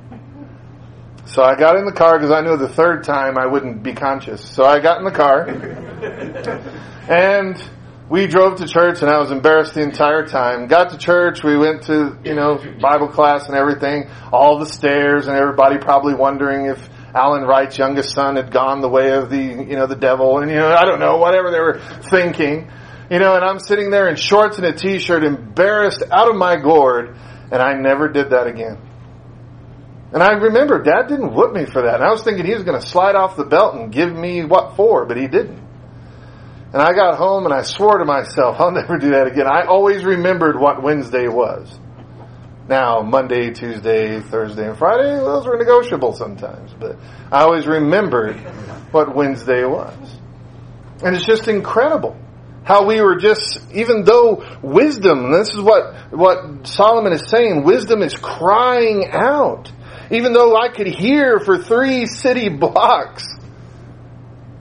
So 1.25 1.41
I 1.41 1.55
got 1.55 1.77
in 1.77 1.85
the 1.85 1.91
car 1.91 2.19
because 2.19 2.31
I 2.31 2.41
knew 2.41 2.57
the 2.57 2.67
third 2.67 3.03
time 3.03 3.37
I 3.37 3.45
wouldn't 3.45 3.81
be 3.81 3.93
conscious. 3.93 4.43
So 4.43 4.65
I 4.65 4.79
got 4.79 4.99
in 4.99 5.05
the 5.05 5.11
car 5.11 5.47
and 7.09 7.63
we 8.09 8.27
drove 8.27 8.57
to 8.57 8.67
church 8.67 9.01
and 9.01 9.09
I 9.09 9.19
was 9.19 9.31
embarrassed 9.31 9.73
the 9.73 9.81
entire 9.81 10.27
time. 10.27 10.67
Got 10.67 10.91
to 10.91 10.97
church, 10.97 11.43
we 11.43 11.57
went 11.57 11.83
to, 11.83 12.17
you 12.23 12.35
know, 12.35 12.59
Bible 12.79 13.07
class 13.07 13.47
and 13.47 13.55
everything, 13.55 14.09
all 14.31 14.59
the 14.59 14.65
stairs 14.65 15.27
and 15.27 15.37
everybody 15.37 15.77
probably 15.77 16.13
wondering 16.13 16.65
if 16.65 16.89
Alan 17.15 17.43
Wright's 17.43 17.77
youngest 17.77 18.13
son 18.13 18.35
had 18.35 18.51
gone 18.51 18.81
the 18.81 18.89
way 18.89 19.11
of 19.11 19.29
the, 19.29 19.37
you 19.37 19.75
know, 19.75 19.87
the 19.87 19.95
devil 19.95 20.39
and, 20.39 20.51
you 20.51 20.57
know, 20.57 20.73
I 20.73 20.83
don't 20.83 20.99
know, 20.99 21.17
whatever 21.17 21.51
they 21.51 21.59
were 21.59 21.79
thinking. 22.09 22.69
You 23.13 23.19
know, 23.19 23.35
and 23.35 23.45
I'm 23.45 23.59
sitting 23.59 23.91
there 23.91 24.09
in 24.09 24.15
shorts 24.15 24.57
and 24.57 24.65
a 24.65 24.73
t-shirt, 24.73 25.23
embarrassed 25.23 26.01
out 26.11 26.31
of 26.31 26.35
my 26.35 26.55
gourd, 26.55 27.15
and 27.51 27.61
I 27.61 27.73
never 27.73 28.07
did 28.07 28.31
that 28.31 28.47
again. 28.47 28.79
And 30.11 30.23
I 30.23 30.31
remember 30.31 30.81
Dad 30.81 31.09
didn't 31.09 31.31
whoop 31.31 31.53
me 31.53 31.65
for 31.65 31.83
that. 31.83 31.97
And 31.97 32.03
I 32.03 32.09
was 32.09 32.23
thinking 32.23 32.43
he 32.43 32.55
was 32.55 32.63
going 32.63 32.81
to 32.81 32.87
slide 32.87 33.13
off 33.13 33.37
the 33.37 33.45
belt 33.45 33.75
and 33.75 33.91
give 33.91 34.11
me 34.11 34.43
what 34.43 34.75
for, 34.75 35.05
but 35.05 35.17
he 35.17 35.27
didn't. 35.27 35.61
And 36.73 36.81
I 36.81 36.93
got 36.93 37.19
home 37.19 37.45
and 37.45 37.53
I 37.53 37.61
swore 37.61 37.99
to 37.99 38.05
myself, 38.05 38.55
I'll 38.59 38.71
never 38.71 38.97
do 38.97 39.11
that 39.11 39.27
again. 39.27 39.45
I 39.45 39.67
always 39.67 40.03
remembered 40.03 40.59
what 40.59 40.81
Wednesday 40.81 41.27
was. 41.27 41.71
Now, 42.67 43.01
Monday, 43.01 43.53
Tuesday, 43.53 44.21
Thursday, 44.21 44.67
and 44.67 44.75
Friday, 44.75 45.17
those 45.17 45.45
were 45.45 45.57
negotiable 45.57 46.13
sometimes, 46.13 46.73
but 46.79 46.97
I 47.31 47.43
always 47.43 47.67
remembered 47.67 48.37
what 48.91 49.13
Wednesday 49.15 49.65
was. 49.65 49.93
And 51.03 51.15
it's 51.15 51.27
just 51.27 51.47
incredible 51.47 52.17
how 52.63 52.85
we 52.85 53.01
were 53.01 53.17
just, 53.17 53.59
even 53.73 54.03
though 54.03 54.43
wisdom, 54.61 55.31
this 55.31 55.49
is 55.49 55.59
what, 55.59 56.11
what 56.11 56.65
Solomon 56.65 57.11
is 57.11 57.29
saying, 57.29 57.63
wisdom 57.63 58.01
is 58.01 58.15
crying 58.15 59.09
out. 59.11 59.71
Even 60.11 60.33
though 60.33 60.55
I 60.55 60.69
could 60.69 60.87
hear 60.87 61.39
for 61.39 61.57
three 61.57 62.05
city 62.05 62.49
blocks, 62.57 63.25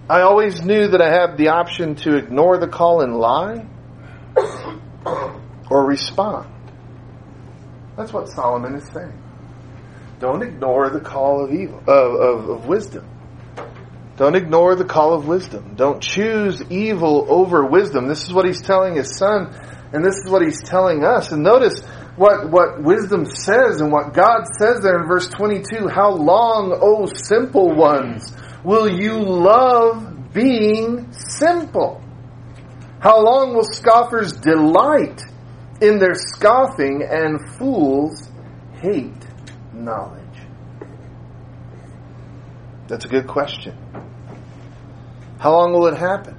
I 0.08 0.22
always 0.22 0.62
knew 0.62 0.88
that 0.88 1.00
I 1.00 1.10
had 1.10 1.36
the 1.36 1.48
option 1.48 1.94
to 1.96 2.16
ignore 2.16 2.58
the 2.58 2.68
call 2.68 3.02
and 3.02 3.16
lie 3.16 3.66
or 5.70 5.86
respond. 5.86 6.48
That's 7.96 8.12
what 8.12 8.28
Solomon 8.28 8.74
is 8.74 8.88
saying. 8.88 9.18
Don't 10.18 10.42
ignore 10.42 10.90
the 10.90 11.00
call 11.00 11.44
of 11.44 11.52
evil, 11.52 11.78
of, 11.86 12.14
of, 12.14 12.48
of 12.48 12.66
wisdom. 12.66 13.08
Don't 14.16 14.34
ignore 14.34 14.74
the 14.74 14.84
call 14.84 15.14
of 15.14 15.26
wisdom. 15.26 15.74
Don't 15.74 16.02
choose 16.02 16.62
evil 16.70 17.26
over 17.28 17.64
wisdom. 17.64 18.08
This 18.08 18.24
is 18.24 18.32
what 18.32 18.46
he's 18.46 18.60
telling 18.60 18.94
his 18.94 19.16
son, 19.16 19.54
and 19.92 20.04
this 20.04 20.16
is 20.16 20.30
what 20.30 20.42
he's 20.42 20.62
telling 20.62 21.04
us. 21.04 21.32
And 21.32 21.42
notice 21.42 21.80
what, 22.16 22.50
what 22.50 22.82
wisdom 22.82 23.24
says 23.24 23.80
and 23.80 23.90
what 23.90 24.12
God 24.12 24.44
says 24.58 24.80
there 24.82 25.00
in 25.00 25.08
verse 25.08 25.28
22. 25.28 25.88
How 25.88 26.10
long, 26.10 26.78
O 26.80 27.06
simple 27.06 27.74
ones, 27.74 28.34
will 28.62 28.88
you 28.88 29.18
love 29.18 30.32
being 30.32 31.10
simple? 31.12 32.02
How 33.00 33.22
long 33.22 33.54
will 33.54 33.64
scoffers 33.64 34.34
delight 34.34 35.22
in 35.80 35.98
their 35.98 36.14
scoffing 36.14 37.02
and 37.02 37.40
fools 37.56 38.30
hate 38.74 39.26
knowledge? 39.72 40.21
That's 42.88 43.04
a 43.04 43.08
good 43.08 43.26
question. 43.26 43.76
How 45.38 45.52
long 45.52 45.72
will 45.72 45.86
it 45.86 45.96
happen? 45.96 46.38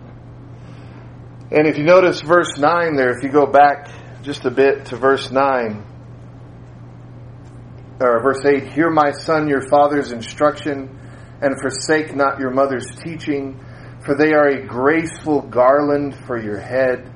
And 1.52 1.68
if 1.68 1.78
you 1.78 1.84
notice 1.84 2.22
verse 2.22 2.58
9 2.58 2.96
there, 2.96 3.12
if 3.18 3.24
you 3.24 3.30
go 3.30 3.46
back 3.46 3.90
just 4.24 4.46
a 4.46 4.52
bit 4.52 4.86
to 4.88 4.96
verse 4.96 5.30
9, 5.30 5.86
or 8.00 8.22
verse 8.22 8.46
8, 8.46 8.74
Hear 8.74 8.90
my 8.90 9.12
son 9.12 9.48
your 9.48 9.68
father's 9.70 10.12
instruction, 10.12 11.00
and 11.42 11.60
forsake 11.62 12.16
not 12.16 12.40
your 12.40 12.52
mother's 12.52 12.88
teaching, 13.04 13.60
for 14.06 14.16
they 14.16 14.34
are 14.34 14.48
a 14.48 14.66
graceful 14.66 15.42
garland 15.42 16.16
for 16.26 16.42
your 16.42 16.60
head 16.60 17.12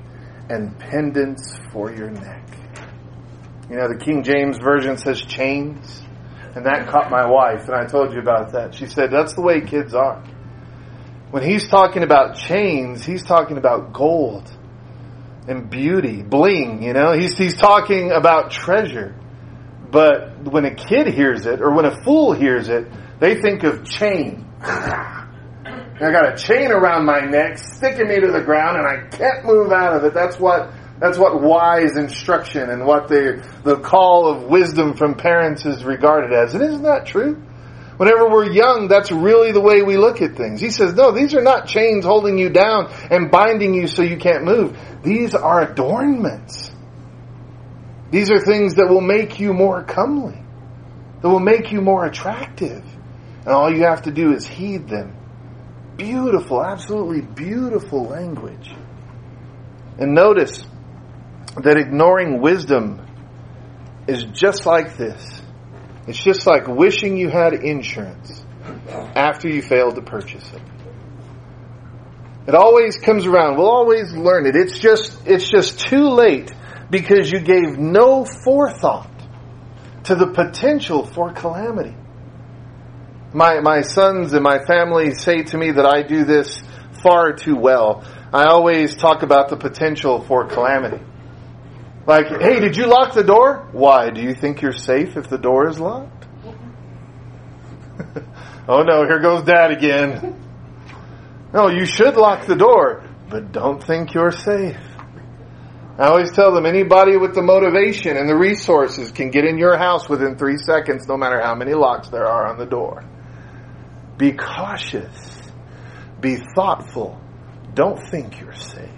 and 0.50 0.78
pendants 0.78 1.58
for 1.72 1.94
your 1.94 2.10
neck. 2.10 2.46
You 3.70 3.78
know, 3.78 3.88
the 3.88 3.98
King 3.98 4.24
James 4.24 4.58
Version 4.58 4.98
says 4.98 5.22
chains. 5.22 6.02
And 6.56 6.66
that 6.66 6.88
caught 6.88 7.10
my 7.12 7.26
wife, 7.26 7.68
and 7.68 7.76
I 7.76 7.86
told 7.86 8.14
you 8.14 8.20
about 8.20 8.54
that. 8.54 8.74
She 8.76 8.88
said, 8.88 9.12
that's 9.12 9.34
the 9.34 9.42
way 9.42 9.62
kids 9.62 9.94
are. 9.94 10.24
When 11.32 11.44
he's 11.44 11.68
talking 11.68 12.04
about 12.04 12.36
chains, 12.38 13.06
he's 13.06 13.24
talking 13.24 13.58
about 13.58 13.94
gold. 13.94 14.50
and 15.48 15.70
beauty, 15.70 16.24
bling, 16.24 16.84
you 16.84 16.94
know. 16.94 17.14
He's, 17.14 17.38
he's 17.38 17.58
talking 17.58 18.12
about 18.12 18.52
treasure. 18.52 19.16
But 19.90 20.44
when 20.52 20.66
a 20.66 20.76
kid 20.76 21.08
hears 21.08 21.46
it, 21.46 21.62
or 21.62 21.74
when 21.74 21.86
a 21.86 22.04
fool 22.04 22.34
hears 22.34 22.68
it, 22.70 22.88
they 23.20 23.40
think 23.42 23.64
of 23.64 23.86
chain. 23.86 24.46
I 24.62 26.12
got 26.12 26.34
a 26.34 26.38
chain 26.38 26.72
around 26.72 27.06
my 27.06 27.22
neck, 27.22 27.58
sticking 27.58 28.08
me 28.08 28.20
to 28.20 28.32
the 28.32 28.42
ground, 28.42 28.78
and 28.78 28.88
I 28.88 29.08
can't 29.10 29.46
move 29.46 29.72
out 29.72 29.96
of 29.96 30.04
it. 30.04 30.14
That's 30.14 30.38
what 30.40 30.70
that's 31.00 31.18
what 31.18 31.42
wise 31.42 31.96
instruction 31.96 32.70
and 32.70 32.86
what 32.86 33.08
the 33.08 33.46
the 33.64 33.78
call 33.78 34.28
of 34.28 34.44
wisdom 34.44 34.96
from 34.96 35.14
parents 35.16 35.66
is 35.66 35.84
regarded 35.84 36.34
as. 36.34 36.56
And 36.56 36.64
isn't 36.64 36.84
that 36.84 37.06
true? 37.06 37.44
Whenever 37.98 38.30
we're 38.30 38.52
young, 38.52 38.88
that's 38.88 39.12
really 39.12 39.52
the 39.52 39.62
way 39.62 39.82
we 39.82 39.98
look 39.98 40.22
at 40.22 40.36
things. 40.36 40.62
He 40.62 40.70
says, 40.70 40.94
no, 40.94 41.12
these 41.12 41.34
are 41.34 41.42
not 41.42 41.68
chains 41.68 42.06
holding 42.06 42.38
you 42.38 42.50
down 42.50 42.92
and 43.10 43.32
binding 43.32 43.74
you 43.74 43.88
so 43.88 44.04
you 44.04 44.18
can't 44.18 44.44
move. 44.44 44.78
These 45.04 45.34
are 45.34 45.72
adornments. 45.72 46.72
These 48.12 48.30
are 48.32 48.40
things 48.40 48.76
that 48.76 48.88
will 48.88 49.02
make 49.02 49.40
you 49.40 49.52
more 49.54 49.84
comely, 49.84 50.40
that 51.22 51.28
will 51.28 51.40
make 51.40 51.72
you 51.72 51.82
more 51.82 52.06
attractive. 52.06 52.84
And 53.40 53.48
all 53.48 53.74
you 53.74 53.84
have 53.84 54.04
to 54.04 54.12
do 54.12 54.32
is 54.34 54.46
heed 54.46 54.88
them. 54.88 55.16
Beautiful, 55.98 56.64
absolutely 56.64 57.22
beautiful 57.22 58.06
language. 58.06 58.72
And 59.98 60.14
notice 60.14 60.64
that 61.56 61.78
ignoring 61.78 62.42
wisdom 62.42 63.06
is 64.08 64.24
just 64.26 64.66
like 64.66 64.98
this. 64.98 65.42
It's 66.08 66.22
just 66.22 66.48
like 66.48 66.68
wishing 66.68 67.18
you 67.18 67.30
had 67.30 67.54
insurance 67.54 68.46
after 69.16 69.50
you 69.50 69.62
failed 69.62 69.96
to 69.96 70.02
purchase 70.02 70.50
it. 70.54 70.62
It 72.48 72.56
always 72.56 72.98
comes 72.98 73.26
around. 73.26 73.58
We'll 73.58 73.70
always 73.70 74.14
learn 74.14 74.46
it. 74.46 74.56
It's 74.56 74.80
just, 74.80 75.28
it's 75.28 75.50
just 75.50 75.80
too 75.80 76.10
late 76.10 76.54
because 76.90 77.30
you 77.30 77.40
gave 77.42 77.78
no 77.78 78.24
forethought 78.24 79.12
to 80.06 80.16
the 80.16 80.28
potential 80.28 81.06
for 81.06 81.34
calamity. 81.34 81.96
My, 83.34 83.60
my 83.60 83.82
sons 83.82 84.32
and 84.32 84.42
my 84.44 84.64
family 84.66 85.14
say 85.14 85.44
to 85.44 85.58
me 85.58 85.72
that 85.72 85.86
I 85.86 86.04
do 86.04 86.24
this 86.24 86.62
far 87.04 87.34
too 87.34 87.58
well. 87.58 88.06
I 88.34 88.46
always 88.46 88.96
talk 88.96 89.24
about 89.24 89.50
the 89.50 89.58
potential 89.58 90.22
for 90.22 90.48
calamity. 90.48 91.04
Like, 92.08 92.28
hey, 92.30 92.62
did 92.62 92.78
you 92.78 92.88
lock 92.88 93.14
the 93.14 93.24
door? 93.24 93.68
Why? 93.74 94.12
Do 94.12 94.22
you 94.22 94.34
think 94.34 94.62
you're 94.62 94.72
safe 94.72 95.18
if 95.18 95.28
the 95.28 95.38
door 95.38 95.68
is 95.68 95.78
locked? 95.78 96.26
oh 98.70 98.84
no, 98.84 99.04
here 99.06 99.20
goes 99.20 99.44
dad 99.44 99.72
again. 99.72 100.42
No, 101.54 101.68
you 101.68 101.86
should 101.86 102.16
lock 102.16 102.48
the 102.48 102.56
door, 102.56 103.04
but 103.30 103.52
don't 103.52 103.84
think 103.84 104.14
you're 104.14 104.32
safe. 104.32 104.78
I 106.00 106.08
always 106.08 106.32
tell 106.32 106.54
them 106.54 106.66
anybody 106.66 107.18
with 107.18 107.36
the 107.36 107.42
motivation 107.42 108.16
and 108.16 108.30
the 108.30 108.38
resources 108.38 109.12
can 109.12 109.30
get 109.30 109.44
in 109.44 109.58
your 109.58 109.78
house 109.78 110.08
within 110.08 110.38
three 110.38 110.58
seconds, 110.58 111.10
no 111.10 111.18
matter 111.18 111.42
how 111.42 111.56
many 111.56 111.74
locks 111.74 112.08
there 112.08 112.26
are 112.26 112.48
on 112.48 112.58
the 112.58 112.66
door. 112.66 113.04
Be 114.18 114.32
cautious. 114.32 115.42
Be 116.22 116.38
thoughtful. 116.56 117.20
Don't 117.74 118.00
think 118.10 118.40
you're 118.40 118.54
safe. 118.54 118.92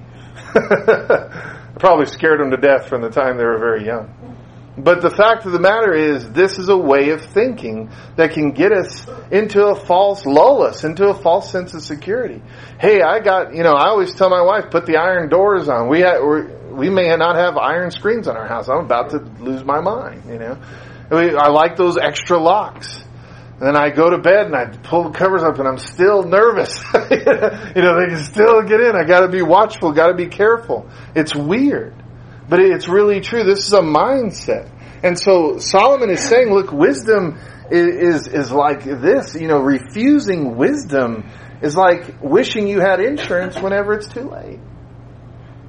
I 1.79 1.81
probably 1.81 2.07
scared 2.07 2.41
them 2.41 2.51
to 2.51 2.57
death 2.57 2.89
from 2.89 3.01
the 3.01 3.09
time 3.09 3.37
they 3.37 3.45
were 3.45 3.57
very 3.57 3.85
young. 3.85 4.13
But 4.77 5.01
the 5.01 5.09
fact 5.09 5.45
of 5.45 5.53
the 5.53 5.61
matter 5.61 5.93
is, 5.93 6.29
this 6.29 6.59
is 6.59 6.67
a 6.67 6.75
way 6.75 7.11
of 7.11 7.23
thinking 7.23 7.89
that 8.17 8.31
can 8.31 8.51
get 8.51 8.73
us 8.73 9.07
into 9.31 9.65
a 9.65 9.75
false, 9.75 10.25
lull 10.25 10.61
us 10.61 10.83
into 10.83 11.07
a 11.07 11.13
false 11.13 11.49
sense 11.49 11.73
of 11.73 11.81
security. 11.81 12.41
Hey, 12.81 13.01
I 13.01 13.21
got, 13.21 13.55
you 13.55 13.63
know, 13.63 13.71
I 13.71 13.87
always 13.87 14.13
tell 14.13 14.29
my 14.29 14.41
wife, 14.41 14.71
put 14.71 14.87
the 14.87 14.97
iron 14.97 15.29
doors 15.29 15.69
on. 15.69 15.87
We, 15.87 16.03
we 16.69 16.89
may 16.89 17.15
not 17.15 17.37
have 17.37 17.57
iron 17.57 17.91
screens 17.91 18.27
on 18.27 18.35
our 18.35 18.47
house. 18.47 18.67
I'm 18.67 18.83
about 18.83 19.11
to 19.11 19.19
lose 19.41 19.63
my 19.63 19.79
mind, 19.79 20.23
you 20.27 20.37
know. 20.37 20.57
I 21.11 21.47
like 21.47 21.77
those 21.77 21.97
extra 21.97 22.37
locks. 22.37 23.01
And 23.59 23.67
then 23.67 23.75
I 23.75 23.89
go 23.89 24.09
to 24.09 24.17
bed 24.17 24.45
and 24.45 24.55
I 24.55 24.67
pull 24.67 25.11
the 25.11 25.17
covers 25.17 25.43
up 25.43 25.59
and 25.59 25.67
I'm 25.67 25.79
still 25.79 26.23
nervous. 26.23 26.81
you 26.93 27.81
know, 27.81 27.99
they 27.99 28.07
can 28.07 28.23
still 28.23 28.61
get 28.63 28.79
in. 28.79 28.95
I 28.95 29.03
gotta 29.03 29.27
be 29.27 29.41
watchful, 29.41 29.91
gotta 29.91 30.13
be 30.13 30.27
careful. 30.27 30.89
It's 31.13 31.35
weird. 31.35 31.93
But 32.47 32.61
it's 32.61 32.87
really 32.87 33.19
true. 33.19 33.43
This 33.43 33.67
is 33.67 33.73
a 33.73 33.81
mindset. 33.81 34.71
And 35.03 35.19
so 35.19 35.57
Solomon 35.57 36.09
is 36.09 36.21
saying, 36.21 36.53
look, 36.53 36.71
wisdom 36.71 37.37
is, 37.69 38.25
is, 38.25 38.27
is 38.27 38.51
like 38.51 38.85
this, 38.85 39.35
you 39.35 39.47
know, 39.47 39.59
refusing 39.59 40.55
wisdom 40.55 41.29
is 41.61 41.75
like 41.75 42.21
wishing 42.21 42.65
you 42.65 42.79
had 42.79 43.01
insurance 43.01 43.59
whenever 43.59 43.93
it's 43.93 44.07
too 44.07 44.29
late. 44.29 44.59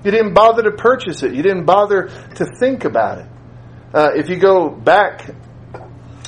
You 0.05 0.11
didn't 0.13 0.35
bother 0.35 0.63
to 0.63 0.71
purchase 0.71 1.25
it. 1.25 1.35
You 1.35 1.43
didn't 1.43 1.67
bother 1.67 2.09
to 2.37 2.47
think 2.59 2.85
about 2.85 3.19
it. 3.19 3.27
Uh, 3.93 4.11
if 4.15 4.29
you 4.29 4.39
go 4.39 4.71
back 4.71 5.29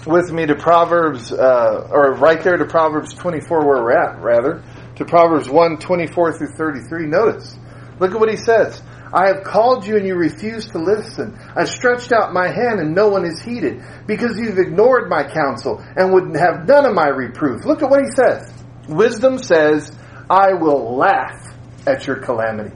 with 0.07 0.33
me 0.33 0.47
to 0.47 0.55
Proverbs, 0.55 1.33
uh, 1.33 1.89
or 1.91 2.15
right 2.15 2.43
there 2.43 2.57
to 2.57 2.65
Proverbs 2.65 3.15
24 3.15 3.67
where 3.67 3.83
we're 3.83 3.93
at, 3.93 4.21
rather, 4.21 4.63
to 4.97 5.05
Proverbs 5.05 5.49
1, 5.49 5.79
24 5.79 6.39
through 6.39 6.53
33, 6.57 7.07
notice. 7.07 7.59
Look 7.99 8.13
at 8.13 8.21
what 8.21 8.29
he 8.29 8.37
says. 8.37 8.83
I 9.15 9.27
have 9.27 9.45
called 9.45 9.87
you 9.87 9.97
and 9.97 10.07
you 10.07 10.15
refuse 10.15 10.67
to 10.69 10.79
listen. 10.79 11.39
I 11.55 11.65
stretched 11.65 12.13
out 12.13 12.33
my 12.33 12.49
hand 12.49 12.81
and 12.81 12.95
no 12.95 13.09
one 13.09 13.27
is 13.27 13.43
heeded 13.43 13.83
because 14.07 14.39
you've 14.39 14.59
ignored 14.59 15.11
my 15.11 15.23
counsel 15.23 15.85
and 15.97 16.13
would 16.15 16.35
have 16.37 16.67
none 16.67 16.87
of 16.87 16.95
my 16.95 17.09
reproof. 17.09 17.65
Look 17.65 17.83
at 17.83 17.91
what 17.91 18.01
he 18.01 18.11
says. 18.11 18.53
Wisdom 18.89 19.39
says, 19.39 19.93
I 20.31 20.55
will 20.55 20.97
laugh 20.97 21.55
at 21.87 22.07
your 22.07 22.17
calamity. 22.17 22.75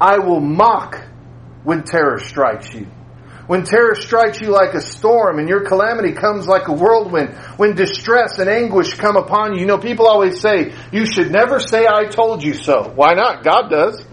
I 0.00 0.18
will 0.18 0.40
mock 0.40 1.04
when 1.62 1.84
terror 1.84 2.18
strikes 2.18 2.72
you. 2.74 2.88
When 3.48 3.64
terror 3.64 3.94
strikes 3.94 4.42
you 4.42 4.50
like 4.50 4.74
a 4.74 4.80
storm 4.82 5.38
and 5.38 5.48
your 5.48 5.64
calamity 5.64 6.12
comes 6.12 6.46
like 6.46 6.68
a 6.68 6.72
whirlwind, 6.72 7.34
when 7.56 7.74
distress 7.74 8.38
and 8.38 8.48
anguish 8.48 8.92
come 8.94 9.16
upon 9.16 9.54
you, 9.54 9.60
you 9.60 9.66
know, 9.66 9.78
people 9.78 10.06
always 10.06 10.38
say, 10.38 10.74
you 10.92 11.06
should 11.06 11.32
never 11.32 11.58
say 11.58 11.86
I 11.86 12.04
told 12.04 12.42
you 12.42 12.52
so. 12.52 12.92
Why 12.94 13.14
not? 13.14 13.42
God 13.42 13.70
does. 13.70 14.04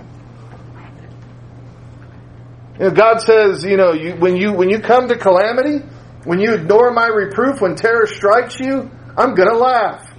You 2.80 2.86
know, 2.86 2.91
God 2.91 3.19
says, 3.19 3.65
you 3.65 3.76
know, 3.76 3.91
you, 3.91 4.15
when 4.15 4.38
you 4.38 4.54
when 4.54 4.69
you 4.69 4.80
come 4.80 5.10
to 5.10 5.17
calamity, 5.17 5.80
when 6.24 6.39
you 6.39 6.54
ignore 6.54 6.91
my 6.91 7.08
reproof, 7.08 7.60
when 7.60 7.76
terror 7.76 8.08
strikes 8.08 8.58
you, 8.58 8.89
I'm 9.17 9.36
going 9.36 9.50
to 9.50 9.58
laugh. 9.58 10.10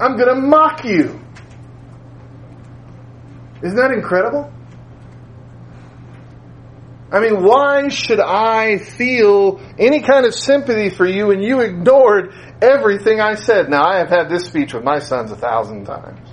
I'm 0.00 0.16
going 0.16 0.34
to 0.34 0.40
mock 0.40 0.84
you. 0.84 1.20
Isn't 3.62 3.76
that 3.76 3.90
incredible? 3.92 4.53
I 7.14 7.20
mean, 7.20 7.44
why 7.44 7.90
should 7.90 8.18
I 8.18 8.78
feel 8.78 9.60
any 9.78 10.00
kind 10.00 10.26
of 10.26 10.34
sympathy 10.34 10.90
for 10.90 11.06
you 11.06 11.28
when 11.28 11.42
you 11.42 11.60
ignored 11.60 12.34
everything 12.60 13.20
I 13.20 13.36
said? 13.36 13.70
Now, 13.70 13.84
I 13.84 13.98
have 13.98 14.08
had 14.08 14.28
this 14.28 14.46
speech 14.46 14.74
with 14.74 14.82
my 14.82 14.98
sons 14.98 15.30
a 15.30 15.36
thousand 15.36 15.84
times. 15.84 16.28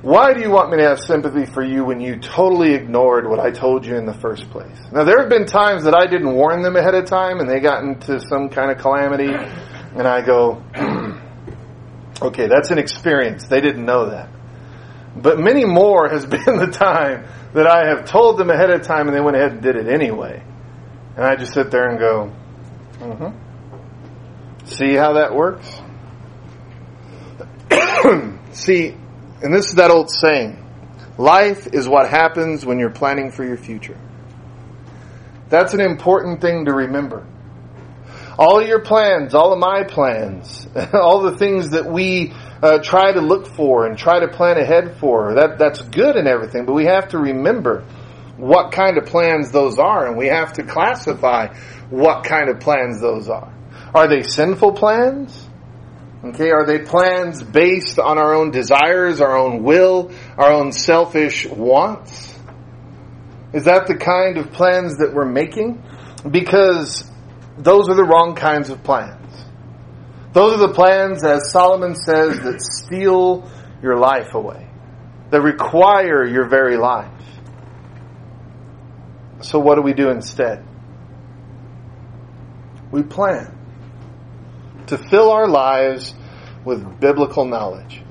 Why 0.00 0.32
do 0.32 0.40
you 0.40 0.48
want 0.48 0.70
me 0.70 0.78
to 0.78 0.84
have 0.84 1.00
sympathy 1.00 1.44
for 1.44 1.62
you 1.62 1.84
when 1.84 2.00
you 2.00 2.18
totally 2.18 2.72
ignored 2.72 3.28
what 3.28 3.38
I 3.38 3.50
told 3.50 3.84
you 3.84 3.96
in 3.96 4.06
the 4.06 4.14
first 4.14 4.48
place? 4.48 4.78
Now, 4.92 5.04
there 5.04 5.20
have 5.20 5.28
been 5.28 5.44
times 5.44 5.84
that 5.84 5.94
I 5.94 6.06
didn't 6.06 6.32
warn 6.32 6.62
them 6.62 6.76
ahead 6.76 6.94
of 6.94 7.04
time 7.04 7.40
and 7.40 7.50
they 7.50 7.60
got 7.60 7.84
into 7.84 8.20
some 8.20 8.48
kind 8.48 8.70
of 8.70 8.78
calamity, 8.78 9.30
and 9.30 10.08
I 10.08 10.24
go, 10.24 10.62
okay, 12.22 12.48
that's 12.48 12.70
an 12.70 12.78
experience. 12.78 13.46
They 13.46 13.60
didn't 13.60 13.84
know 13.84 14.08
that. 14.08 14.30
But 15.22 15.38
many 15.38 15.64
more 15.64 16.08
has 16.08 16.24
been 16.34 16.58
the 16.58 16.70
time 16.72 17.26
that 17.54 17.66
I 17.66 17.88
have 17.88 18.04
told 18.04 18.38
them 18.38 18.50
ahead 18.50 18.70
of 18.70 18.82
time 18.82 19.08
and 19.08 19.16
they 19.16 19.20
went 19.20 19.36
ahead 19.36 19.52
and 19.52 19.62
did 19.62 19.76
it 19.76 19.88
anyway. 19.88 20.42
And 21.16 21.24
I 21.24 21.36
just 21.36 21.54
sit 21.54 21.70
there 21.70 21.88
and 21.88 21.98
go, 21.98 22.32
mm-hmm. 22.98 23.48
See 24.68 24.94
how 24.94 25.14
that 25.14 25.34
works? 25.34 25.66
See, 28.52 28.94
and 29.42 29.54
this 29.54 29.68
is 29.68 29.74
that 29.74 29.90
old 29.90 30.10
saying 30.10 30.64
life 31.16 31.66
is 31.72 31.88
what 31.88 32.08
happens 32.08 32.64
when 32.64 32.78
you're 32.78 32.90
planning 32.90 33.30
for 33.30 33.44
your 33.44 33.56
future. 33.56 33.98
That's 35.48 35.72
an 35.72 35.80
important 35.80 36.40
thing 36.40 36.66
to 36.66 36.72
remember. 36.72 37.26
All 38.38 38.60
of 38.60 38.68
your 38.68 38.80
plans, 38.80 39.34
all 39.34 39.52
of 39.52 39.58
my 39.58 39.82
plans, 39.82 40.68
all 40.92 41.22
the 41.22 41.36
things 41.36 41.70
that 41.70 41.86
we 41.86 42.32
uh, 42.62 42.78
try 42.78 43.12
to 43.12 43.20
look 43.20 43.48
for 43.48 43.86
and 43.86 43.98
try 43.98 44.20
to 44.20 44.28
plan 44.28 44.58
ahead 44.58 44.98
for, 44.98 45.34
that, 45.34 45.58
that's 45.58 45.82
good 45.82 46.16
and 46.16 46.28
everything, 46.28 46.64
but 46.64 46.72
we 46.72 46.84
have 46.84 47.08
to 47.08 47.18
remember 47.18 47.84
what 48.36 48.70
kind 48.70 48.96
of 48.96 49.06
plans 49.06 49.50
those 49.50 49.78
are 49.78 50.06
and 50.06 50.16
we 50.16 50.28
have 50.28 50.52
to 50.52 50.62
classify 50.62 51.52
what 51.90 52.22
kind 52.22 52.48
of 52.48 52.60
plans 52.60 53.00
those 53.00 53.28
are. 53.28 53.52
Are 53.92 54.06
they 54.06 54.22
sinful 54.22 54.74
plans? 54.74 55.48
Okay, 56.24 56.50
are 56.50 56.66
they 56.66 56.80
plans 56.80 57.42
based 57.42 57.98
on 57.98 58.18
our 58.18 58.34
own 58.34 58.50
desires, 58.50 59.20
our 59.20 59.36
own 59.36 59.62
will, 59.62 60.12
our 60.36 60.52
own 60.52 60.72
selfish 60.72 61.46
wants? 61.46 62.36
Is 63.52 63.64
that 63.64 63.86
the 63.86 63.96
kind 63.96 64.36
of 64.36 64.52
plans 64.52 64.98
that 64.98 65.14
we're 65.14 65.30
making? 65.30 65.82
Because 66.28 67.08
those 67.58 67.88
are 67.88 67.94
the 67.94 68.04
wrong 68.04 68.34
kinds 68.34 68.70
of 68.70 68.82
plans. 68.84 69.16
Those 70.32 70.54
are 70.54 70.68
the 70.68 70.74
plans, 70.74 71.24
as 71.24 71.50
Solomon 71.50 71.94
says, 71.94 72.38
that 72.40 72.60
steal 72.60 73.50
your 73.82 73.96
life 73.96 74.34
away. 74.34 74.68
that 75.30 75.40
require 75.42 76.24
your 76.24 76.48
very 76.48 76.76
life. 76.76 77.10
So 79.40 79.58
what 79.58 79.76
do 79.76 79.82
we 79.82 79.92
do 79.92 80.10
instead? 80.10 80.64
We 82.90 83.02
plan 83.02 83.54
to 84.86 84.96
fill 84.96 85.30
our 85.30 85.46
lives 85.46 86.14
with 86.64 86.98
biblical 86.98 87.44
knowledge. 87.44 88.02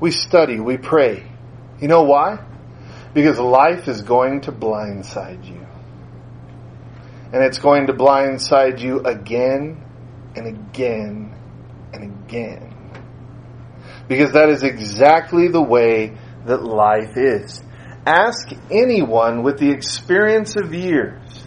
We 0.00 0.10
study, 0.10 0.58
we 0.60 0.76
pray. 0.76 1.24
You 1.80 1.88
know 1.88 2.02
why? 2.02 2.44
Because 3.14 3.38
life 3.38 3.88
is 3.88 4.02
going 4.02 4.42
to 4.42 4.52
blindside 4.52 5.44
you. 5.44 5.66
And 7.32 7.42
it's 7.42 7.58
going 7.58 7.86
to 7.88 7.92
blindside 7.92 8.80
you 8.80 9.00
again 9.00 9.84
and 10.34 10.46
again 10.46 11.34
and 11.92 12.24
again. 12.24 12.74
Because 14.08 14.32
that 14.32 14.48
is 14.48 14.62
exactly 14.62 15.48
the 15.48 15.62
way 15.62 16.16
that 16.46 16.62
life 16.62 17.16
is. 17.16 17.62
Ask 18.06 18.50
anyone 18.70 19.42
with 19.42 19.58
the 19.58 19.70
experience 19.70 20.56
of 20.56 20.72
years. 20.72 21.44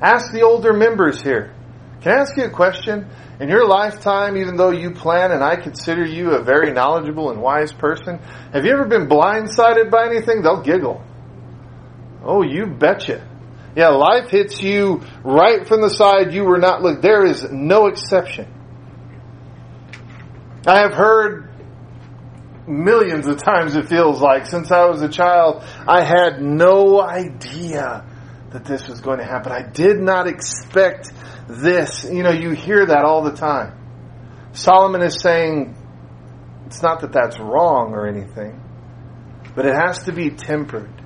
Ask 0.00 0.32
the 0.32 0.42
older 0.42 0.72
members 0.72 1.20
here. 1.20 1.52
Can 2.00 2.12
I 2.12 2.20
ask 2.20 2.36
you 2.36 2.44
a 2.44 2.50
question? 2.50 3.10
In 3.40 3.48
your 3.48 3.66
lifetime, 3.66 4.36
even 4.36 4.56
though 4.56 4.70
you 4.70 4.92
plan 4.92 5.32
and 5.32 5.42
I 5.42 5.56
consider 5.56 6.04
you 6.04 6.32
a 6.32 6.42
very 6.42 6.72
knowledgeable 6.72 7.30
and 7.30 7.40
wise 7.42 7.72
person, 7.72 8.18
have 8.52 8.64
you 8.64 8.72
ever 8.72 8.86
been 8.86 9.08
blindsided 9.08 9.90
by 9.90 10.06
anything? 10.06 10.42
They'll 10.42 10.62
giggle. 10.62 11.02
Oh, 12.22 12.42
you 12.42 12.66
betcha. 12.66 13.26
Yeah, 13.76 13.88
life 13.88 14.30
hits 14.30 14.60
you 14.60 15.02
right 15.22 15.66
from 15.66 15.80
the 15.80 15.90
side 15.90 16.32
you 16.32 16.44
were 16.44 16.58
not 16.58 16.82
look. 16.82 17.02
There 17.02 17.24
is 17.24 17.46
no 17.50 17.86
exception. 17.86 18.52
I 20.66 20.80
have 20.80 20.92
heard 20.92 21.48
millions 22.66 23.26
of 23.26 23.42
times 23.42 23.76
it 23.76 23.88
feels 23.88 24.20
like 24.20 24.46
since 24.46 24.70
I 24.70 24.86
was 24.86 25.02
a 25.02 25.08
child, 25.08 25.64
I 25.86 26.02
had 26.02 26.42
no 26.42 27.00
idea 27.00 28.04
that 28.50 28.64
this 28.64 28.88
was 28.88 29.00
going 29.00 29.18
to 29.18 29.24
happen. 29.24 29.52
I 29.52 29.62
did 29.62 29.98
not 29.98 30.26
expect 30.26 31.12
this. 31.48 32.04
You 32.04 32.22
know, 32.22 32.30
you 32.30 32.50
hear 32.50 32.86
that 32.86 33.04
all 33.04 33.22
the 33.22 33.32
time. 33.32 33.76
Solomon 34.52 35.02
is 35.02 35.20
saying 35.22 35.76
it's 36.66 36.82
not 36.82 37.00
that 37.00 37.12
that's 37.12 37.38
wrong 37.38 37.92
or 37.92 38.06
anything, 38.06 38.60
but 39.54 39.66
it 39.66 39.74
has 39.74 40.04
to 40.04 40.12
be 40.12 40.30
tempered. 40.30 40.99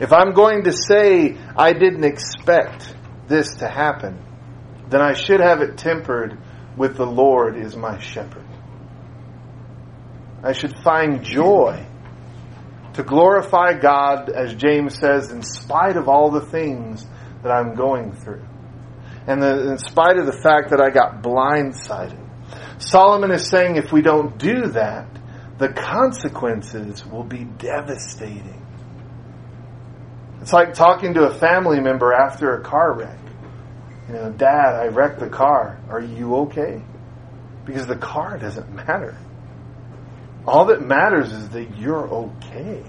If 0.00 0.12
I'm 0.12 0.32
going 0.32 0.64
to 0.64 0.72
say 0.72 1.36
I 1.56 1.74
didn't 1.74 2.04
expect 2.04 2.94
this 3.28 3.56
to 3.56 3.68
happen, 3.68 4.18
then 4.88 5.02
I 5.02 5.12
should 5.12 5.40
have 5.40 5.60
it 5.60 5.76
tempered 5.76 6.38
with 6.76 6.96
the 6.96 7.06
Lord 7.06 7.56
is 7.56 7.76
my 7.76 7.98
shepherd. 7.98 8.46
I 10.42 10.52
should 10.52 10.74
find 10.82 11.22
joy 11.22 11.86
to 12.94 13.02
glorify 13.02 13.74
God, 13.74 14.30
as 14.30 14.54
James 14.54 14.98
says, 14.98 15.30
in 15.30 15.42
spite 15.42 15.96
of 15.96 16.08
all 16.08 16.30
the 16.30 16.40
things 16.40 17.06
that 17.42 17.52
I'm 17.52 17.74
going 17.74 18.12
through. 18.12 18.44
And 19.26 19.42
the, 19.42 19.70
in 19.70 19.78
spite 19.78 20.18
of 20.18 20.26
the 20.26 20.40
fact 20.42 20.70
that 20.70 20.80
I 20.80 20.90
got 20.90 21.22
blindsided. 21.22 22.18
Solomon 22.78 23.30
is 23.30 23.48
saying 23.48 23.76
if 23.76 23.92
we 23.92 24.00
don't 24.00 24.38
do 24.38 24.68
that, 24.68 25.06
the 25.58 25.68
consequences 25.68 27.04
will 27.04 27.22
be 27.22 27.44
devastating. 27.44 28.59
It's 30.50 30.52
like 30.52 30.74
talking 30.74 31.14
to 31.14 31.28
a 31.28 31.32
family 31.32 31.78
member 31.78 32.12
after 32.12 32.56
a 32.56 32.60
car 32.60 32.92
wreck. 32.92 33.20
You 34.08 34.14
know, 34.14 34.32
Dad, 34.32 34.74
I 34.74 34.88
wrecked 34.88 35.20
the 35.20 35.28
car. 35.28 35.78
Are 35.88 36.00
you 36.00 36.34
okay? 36.38 36.82
Because 37.64 37.86
the 37.86 37.94
car 37.94 38.36
doesn't 38.36 38.68
matter. 38.74 39.16
All 40.44 40.64
that 40.64 40.84
matters 40.84 41.30
is 41.30 41.50
that 41.50 41.78
you're 41.78 42.08
okay. 42.08 42.82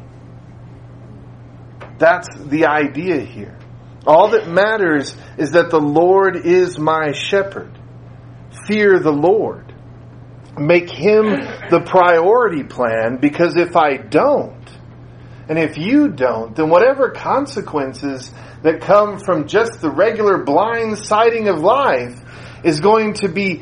That's 1.99 2.35
the 2.35 2.65
idea 2.65 3.19
here. 3.19 3.59
All 4.07 4.29
that 4.31 4.47
matters 4.47 5.15
is 5.37 5.51
that 5.51 5.69
the 5.69 5.79
Lord 5.79 6.37
is 6.37 6.79
my 6.79 7.11
shepherd. 7.11 7.77
Fear 8.65 9.01
the 9.01 9.13
Lord. 9.13 9.71
Make 10.57 10.89
Him 10.89 11.25
the 11.69 11.83
priority 11.85 12.63
plan 12.63 13.17
because 13.17 13.55
if 13.55 13.75
I 13.75 13.97
don't, 13.97 14.80
and 15.51 15.59
if 15.59 15.77
you 15.77 16.07
don't, 16.07 16.55
then 16.55 16.69
whatever 16.69 17.09
consequences 17.09 18.31
that 18.63 18.79
come 18.79 19.19
from 19.19 19.49
just 19.49 19.81
the 19.81 19.89
regular 19.89 20.45
blind 20.45 20.97
sighting 20.97 21.49
of 21.49 21.59
life 21.59 22.17
is 22.63 22.79
going 22.79 23.15
to 23.15 23.27
be 23.27 23.61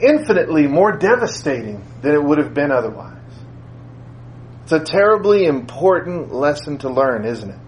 infinitely 0.00 0.66
more 0.66 0.92
devastating 0.92 1.84
than 2.00 2.14
it 2.14 2.24
would 2.24 2.38
have 2.38 2.54
been 2.54 2.72
otherwise. 2.72 3.20
It's 4.62 4.72
a 4.72 4.80
terribly 4.80 5.44
important 5.44 6.32
lesson 6.32 6.78
to 6.78 6.88
learn, 6.88 7.26
isn't 7.26 7.50
it? 7.50 7.60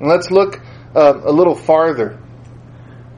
And 0.00 0.08
let's 0.08 0.30
look 0.30 0.58
uh, 0.96 1.20
a 1.22 1.32
little 1.32 1.56
farther 1.56 2.18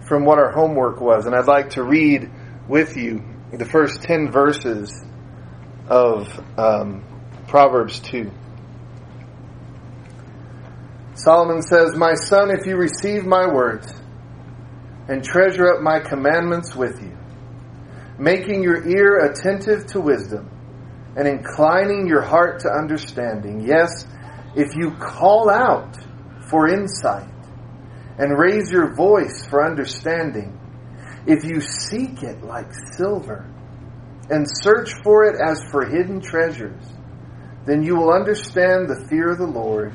from 0.09 0.25
what 0.25 0.39
our 0.41 0.51
homework 0.51 1.01
was, 1.01 1.25
and 1.25 1.37
I'd 1.37 1.47
like 1.47 1.71
to 1.71 1.85
read 1.85 2.29
with 2.67 2.97
you 2.97 3.23
the 3.53 3.65
first 3.65 4.03
10 4.03 4.33
verses 4.33 4.93
of 5.87 6.27
um, 6.59 7.05
Proverbs 7.47 8.01
2. 8.01 8.33
Solomon 11.17 11.63
says, 11.63 11.97
My 11.97 12.15
son, 12.15 12.51
if 12.51 12.67
you 12.67 12.77
receive 12.77 13.25
my 13.25 13.47
words 13.47 13.91
and 15.09 15.25
treasure 15.25 15.67
up 15.73 15.81
my 15.81 15.99
commandments 15.99 16.77
with 16.77 17.01
you, 17.03 17.17
making 18.19 18.63
your 18.63 18.87
ear 18.87 19.31
attentive 19.31 19.87
to 19.87 20.01
wisdom, 20.01 20.51
and 21.17 21.27
inclining 21.27 22.07
your 22.07 22.21
heart 22.21 22.61
to 22.61 22.69
understanding. 22.69 23.67
Yes, 23.67 24.07
if 24.55 24.77
you 24.77 24.91
call 24.91 25.49
out 25.49 25.97
for 26.51 26.69
insight 26.69 27.33
and 28.19 28.39
raise 28.39 28.71
your 28.71 28.95
voice 28.95 29.47
for 29.47 29.65
understanding, 29.65 30.61
if 31.27 31.45
you 31.45 31.61
seek 31.61 32.23
it 32.23 32.43
like 32.43 32.67
silver 32.95 33.51
and 34.29 34.47
search 34.47 34.93
for 35.03 35.25
it 35.25 35.41
as 35.41 35.65
for 35.71 35.87
hidden 35.87 36.21
treasures, 36.21 36.85
then 37.65 37.83
you 37.83 37.97
will 37.97 38.13
understand 38.13 38.89
the 38.89 39.07
fear 39.09 39.31
of 39.31 39.39
the 39.39 39.47
Lord 39.47 39.95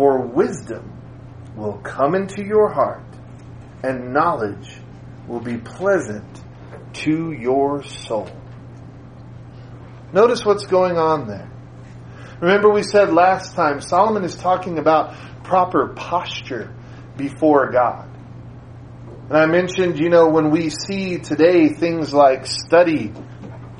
For 0.00 0.18
wisdom 0.18 0.90
will 1.54 1.76
come 1.76 2.14
into 2.14 2.42
your 2.42 2.72
heart, 2.72 3.04
and 3.82 4.14
knowledge 4.14 4.78
will 5.28 5.40
be 5.40 5.58
pleasant 5.58 6.42
to 7.04 7.32
your 7.32 7.82
soul. 7.82 8.30
Notice 10.14 10.42
what's 10.42 10.64
going 10.64 10.96
on 10.96 11.28
there. 11.28 11.52
Remember, 12.40 12.70
we 12.70 12.82
said 12.82 13.12
last 13.12 13.54
time, 13.54 13.82
Solomon 13.82 14.24
is 14.24 14.34
talking 14.34 14.78
about 14.78 15.14
proper 15.44 15.88
posture 15.88 16.74
before 17.18 17.70
God. 17.70 18.08
And 19.28 19.36
I 19.36 19.44
mentioned, 19.44 20.00
you 20.00 20.08
know, 20.08 20.30
when 20.30 20.48
we 20.48 20.70
see 20.70 21.18
today 21.18 21.68
things 21.68 22.14
like 22.14 22.46
study 22.46 23.12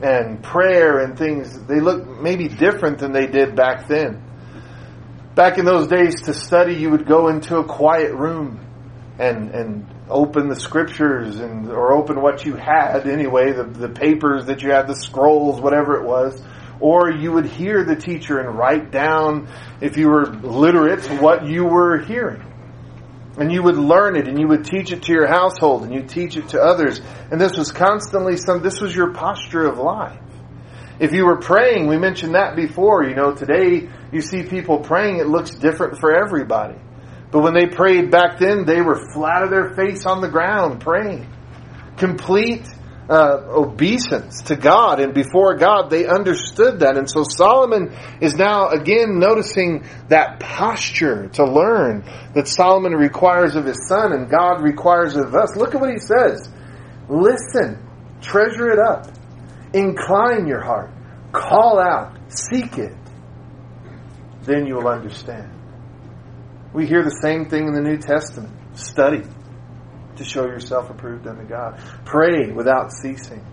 and 0.03 0.43
prayer 0.43 0.99
and 0.99 1.17
things, 1.17 1.59
they 1.63 1.81
look 1.81 2.21
maybe 2.21 2.47
different 2.49 2.99
than 2.99 3.13
they 3.13 3.27
did 3.27 3.57
back 3.57 3.89
then. 3.89 4.30
Back 5.35 5.59
in 5.59 5.65
those 5.65 5.87
days, 5.87 6.23
to 6.23 6.35
study, 6.35 6.75
you 6.75 6.91
would 6.91 7.07
go 7.07 7.29
into 7.29 7.57
a 7.59 7.65
quiet 7.65 8.13
room 8.15 8.67
and, 9.19 9.51
and 9.51 9.87
open 10.09 10.49
the 10.49 10.57
scriptures 10.57 11.39
and 11.39 11.71
or 11.71 11.93
open 11.93 12.21
what 12.21 12.45
you 12.45 12.57
had 12.57 13.07
anyway, 13.07 13.53
the, 13.53 13.63
the 13.63 13.89
papers 13.89 14.47
that 14.47 14.63
you 14.63 14.73
had, 14.73 14.89
the 14.89 14.97
scrolls, 14.97 15.61
whatever 15.61 16.01
it 16.01 16.05
was. 16.05 16.43
Or 16.81 17.11
you 17.11 17.31
would 17.33 17.47
hear 17.47 17.85
the 17.85 17.95
teacher 17.95 18.41
and 18.41 18.59
write 18.59 18.91
down, 18.91 19.49
if 19.81 19.97
you 19.97 20.09
were 20.09 20.27
literate, 20.27 21.07
what 21.21 21.47
you 21.47 21.65
were 21.65 21.99
hearing. 21.99 22.43
And 23.39 23.53
you 23.53 23.63
would 23.63 23.77
learn 23.77 24.17
it 24.17 24.27
and 24.27 24.39
you 24.41 24.49
would 24.49 24.65
teach 24.65 24.91
it 24.91 25.03
to 25.05 25.13
your 25.13 25.29
household 25.29 25.85
and 25.85 25.95
you 25.95 26.03
teach 26.03 26.37
it 26.37 26.49
to 26.49 26.61
others. 26.61 27.01
And 27.31 27.41
this 27.41 27.57
was 27.57 27.71
constantly 27.71 28.37
some, 28.37 28.63
this 28.63 28.81
was 28.81 28.97
your 28.97 29.13
posture 29.13 29.67
of 29.67 29.79
life. 29.79 30.19
If 31.01 31.13
you 31.13 31.25
were 31.25 31.39
praying, 31.39 31.89
we 31.89 31.97
mentioned 31.97 32.35
that 32.35 32.55
before, 32.55 33.05
you 33.05 33.15
know, 33.15 33.35
today 33.35 33.89
you 34.13 34.21
see 34.21 34.43
people 34.43 34.81
praying, 34.81 35.17
it 35.17 35.27
looks 35.27 35.51
different 35.51 35.99
for 35.99 36.15
everybody. 36.15 36.79
But 37.31 37.43
when 37.43 37.55
they 37.55 37.67
prayed 37.67 38.11
back 38.11 38.39
then, 38.39 38.67
they 38.67 38.83
were 38.83 39.01
flat 39.15 39.43
of 39.43 39.51
their 39.51 39.75
face 39.75 40.05
on 40.05 40.21
the 40.21 40.29
ground 40.29 40.81
praying. 40.81 41.27
Complete 41.97 42.69
uh, 43.09 43.43
obeisance 43.49 44.43
to 44.43 44.57
God 44.57 45.01
and 45.01 45.15
before 45.15 45.57
God. 45.57 45.91
They 45.91 46.07
understood 46.07 46.81
that. 46.81 46.97
And 46.97 47.11
so 47.11 47.25
Solomon 47.25 47.97
is 48.21 48.35
now 48.35 48.69
again 48.69 49.19
noticing 49.19 49.85
that 50.09 50.39
posture 50.39 51.29
to 51.29 51.45
learn 51.45 52.05
that 52.35 52.47
Solomon 52.47 52.93
requires 52.93 53.57
of 53.57 53.65
his 53.65 53.89
son 53.89 54.13
and 54.13 54.31
God 54.31 54.63
requires 54.63 55.17
of 55.17 55.35
us. 55.35 55.57
Look 55.57 55.75
at 55.75 55.81
what 55.81 55.91
he 55.91 55.99
says. 55.99 56.49
Listen, 57.09 57.85
treasure 58.21 58.71
it 58.71 58.79
up, 58.79 59.09
incline 59.73 60.47
your 60.47 60.61
heart, 60.61 60.91
call 61.33 61.79
out, 61.79 62.17
seek 62.29 62.79
it. 62.79 62.95
Then 64.43 64.67
you 64.67 64.77
will 64.77 64.89
understand. 64.89 65.51
We 66.73 66.87
hear 66.87 67.03
the 67.03 67.19
same 67.23 67.49
thing 67.49 67.67
in 67.67 67.75
the 67.75 67.81
New 67.81 67.99
Testament. 67.99 68.57
Study 68.79 69.23
to 70.17 70.25
show 70.25 70.45
yourself 70.45 70.91
approved 70.91 71.27
unto 71.27 71.45
God. 71.45 71.81
Pray 72.05 72.53
without 72.53 72.93
ceasing. 72.93 73.45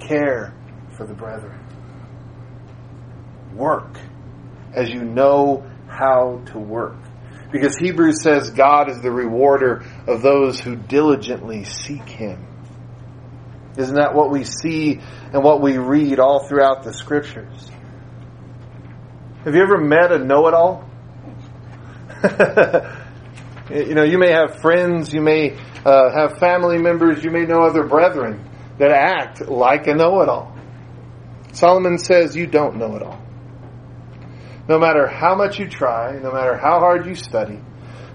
Care 0.00 0.54
for 0.96 1.06
the 1.06 1.14
brethren. 1.14 1.58
Work 3.54 3.98
as 4.74 4.90
you 4.90 5.04
know 5.04 5.68
how 5.88 6.42
to 6.46 6.58
work. 6.58 6.96
Because 7.52 7.76
Hebrews 7.76 8.22
says 8.22 8.50
God 8.50 8.88
is 8.90 9.00
the 9.00 9.10
rewarder 9.10 9.84
of 10.06 10.22
those 10.22 10.60
who 10.60 10.76
diligently 10.76 11.64
seek 11.64 12.08
Him. 12.08 12.46
Isn't 13.80 13.96
that 13.96 14.14
what 14.14 14.30
we 14.30 14.44
see 14.44 15.00
and 15.32 15.42
what 15.42 15.62
we 15.62 15.78
read 15.78 16.18
all 16.18 16.46
throughout 16.46 16.82
the 16.84 16.92
scriptures? 16.92 17.70
Have 19.44 19.54
you 19.54 19.62
ever 19.62 19.78
met 19.78 20.12
a 20.12 20.18
know-it-all? 20.18 20.84
you 23.70 23.94
know, 23.94 24.02
you 24.02 24.18
may 24.18 24.32
have 24.32 24.60
friends, 24.60 25.14
you 25.14 25.22
may 25.22 25.56
uh, 25.86 26.10
have 26.12 26.38
family 26.38 26.76
members, 26.76 27.24
you 27.24 27.30
may 27.30 27.46
know 27.46 27.62
other 27.62 27.84
brethren 27.84 28.44
that 28.78 28.90
act 28.90 29.48
like 29.48 29.86
a 29.86 29.94
know 29.94 30.20
it 30.20 30.28
all. 30.28 30.54
Solomon 31.52 31.96
says 31.96 32.36
you 32.36 32.46
don't 32.46 32.76
know 32.76 32.96
it 32.96 33.02
all. 33.02 33.20
No 34.68 34.78
matter 34.78 35.06
how 35.06 35.34
much 35.34 35.58
you 35.58 35.68
try, 35.68 36.18
no 36.18 36.32
matter 36.32 36.56
how 36.56 36.78
hard 36.80 37.06
you 37.06 37.14
study, 37.14 37.58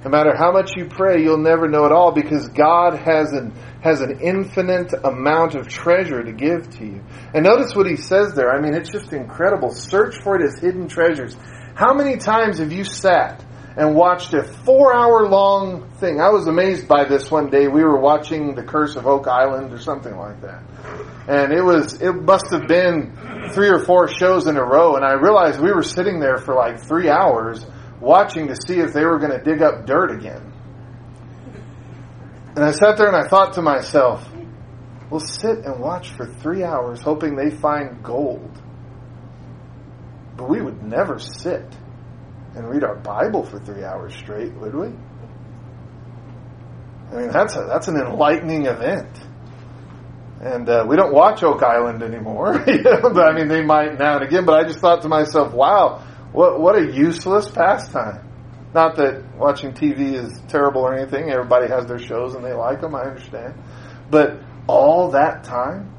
no 0.03 0.11
matter 0.11 0.35
how 0.37 0.51
much 0.51 0.73
you 0.77 0.85
pray, 0.85 1.23
you'll 1.23 1.39
never 1.39 1.67
know 1.67 1.85
it 1.85 1.91
all 1.91 2.11
because 2.11 2.47
God 2.49 2.93
has 2.99 3.33
an, 3.33 3.51
has 3.81 4.01
an 4.01 4.19
infinite 4.19 4.93
amount 5.03 5.55
of 5.55 5.67
treasure 5.67 6.23
to 6.23 6.31
give 6.31 6.69
to 6.77 6.85
you. 6.85 7.03
And 7.33 7.45
notice 7.45 7.75
what 7.75 7.87
he 7.87 7.95
says 7.95 8.33
there. 8.33 8.51
I 8.51 8.59
mean, 8.61 8.73
it's 8.73 8.89
just 8.89 9.13
incredible. 9.13 9.71
Search 9.71 10.21
for 10.23 10.35
it 10.35 10.43
as 10.43 10.59
hidden 10.59 10.87
treasures. 10.87 11.35
How 11.75 11.93
many 11.93 12.17
times 12.17 12.59
have 12.59 12.71
you 12.71 12.83
sat 12.83 13.43
and 13.77 13.95
watched 13.95 14.33
a 14.33 14.43
four 14.43 14.95
hour 14.95 15.27
long 15.27 15.89
thing. 15.95 16.21
I 16.21 16.29
was 16.29 16.47
amazed 16.47 16.87
by 16.87 17.05
this 17.05 17.29
one 17.29 17.49
day. 17.49 17.67
We 17.67 17.83
were 17.83 17.99
watching 17.99 18.55
The 18.55 18.63
Curse 18.63 18.95
of 18.95 19.05
Oak 19.05 19.27
Island 19.27 19.73
or 19.73 19.79
something 19.79 20.15
like 20.15 20.41
that. 20.41 20.63
And 21.27 21.51
it 21.51 21.61
was, 21.61 22.01
it 22.01 22.13
must 22.13 22.51
have 22.51 22.67
been 22.67 23.51
three 23.53 23.69
or 23.69 23.79
four 23.79 24.07
shows 24.07 24.47
in 24.47 24.55
a 24.55 24.63
row. 24.63 24.95
And 24.95 25.03
I 25.03 25.13
realized 25.13 25.59
we 25.59 25.73
were 25.73 25.83
sitting 25.83 26.19
there 26.19 26.37
for 26.37 26.55
like 26.55 26.79
three 26.79 27.09
hours 27.09 27.65
watching 27.99 28.47
to 28.47 28.55
see 28.55 28.79
if 28.79 28.93
they 28.93 29.03
were 29.03 29.19
going 29.19 29.31
to 29.31 29.43
dig 29.43 29.61
up 29.61 29.85
dirt 29.85 30.11
again. 30.11 30.53
And 32.55 32.63
I 32.63 32.71
sat 32.71 32.97
there 32.97 33.07
and 33.07 33.15
I 33.17 33.27
thought 33.27 33.53
to 33.53 33.61
myself, 33.61 34.25
we'll 35.09 35.19
sit 35.19 35.65
and 35.65 35.79
watch 35.81 36.11
for 36.11 36.25
three 36.25 36.63
hours 36.63 37.01
hoping 37.01 37.35
they 37.35 37.49
find 37.49 38.01
gold. 38.01 38.61
But 40.37 40.49
we 40.49 40.61
would 40.61 40.81
never 40.81 41.19
sit 41.19 41.65
and 42.55 42.69
read 42.69 42.83
our 42.83 42.95
Bible 42.95 43.43
for 43.43 43.59
three 43.59 43.83
hours 43.83 44.15
straight, 44.15 44.53
would 44.53 44.73
we? 44.73 44.87
I 47.11 47.15
mean, 47.15 47.29
that's 47.29 47.55
a, 47.55 47.65
that's 47.67 47.89
an 47.89 47.97
enlightening 47.97 48.65
event. 48.65 49.19
And 50.41 50.67
uh, 50.69 50.85
we 50.87 50.95
don't 50.95 51.13
watch 51.13 51.43
Oak 51.43 51.61
Island 51.61 52.03
anymore. 52.03 52.53
but, 52.65 53.19
I 53.19 53.33
mean, 53.33 53.47
they 53.47 53.63
might 53.63 53.97
now 53.97 54.15
and 54.15 54.25
again. 54.25 54.45
But 54.45 54.59
I 54.59 54.67
just 54.67 54.79
thought 54.79 55.01
to 55.03 55.09
myself, 55.09 55.53
wow, 55.53 56.03
what 56.31 56.59
what 56.59 56.77
a 56.77 56.91
useless 56.93 57.49
pastime. 57.49 58.24
Not 58.75 58.97
that 58.97 59.23
watching 59.37 59.71
TV 59.71 60.13
is 60.13 60.37
terrible 60.49 60.81
or 60.81 60.93
anything. 60.93 61.31
Everybody 61.31 61.69
has 61.69 61.85
their 61.85 61.97
shows 61.97 62.35
and 62.35 62.43
they 62.43 62.51
like 62.51 62.81
them. 62.81 62.93
I 62.93 63.03
understand. 63.03 63.53
But 64.11 64.41
all 64.67 65.11
that 65.11 65.45
time 65.45 65.93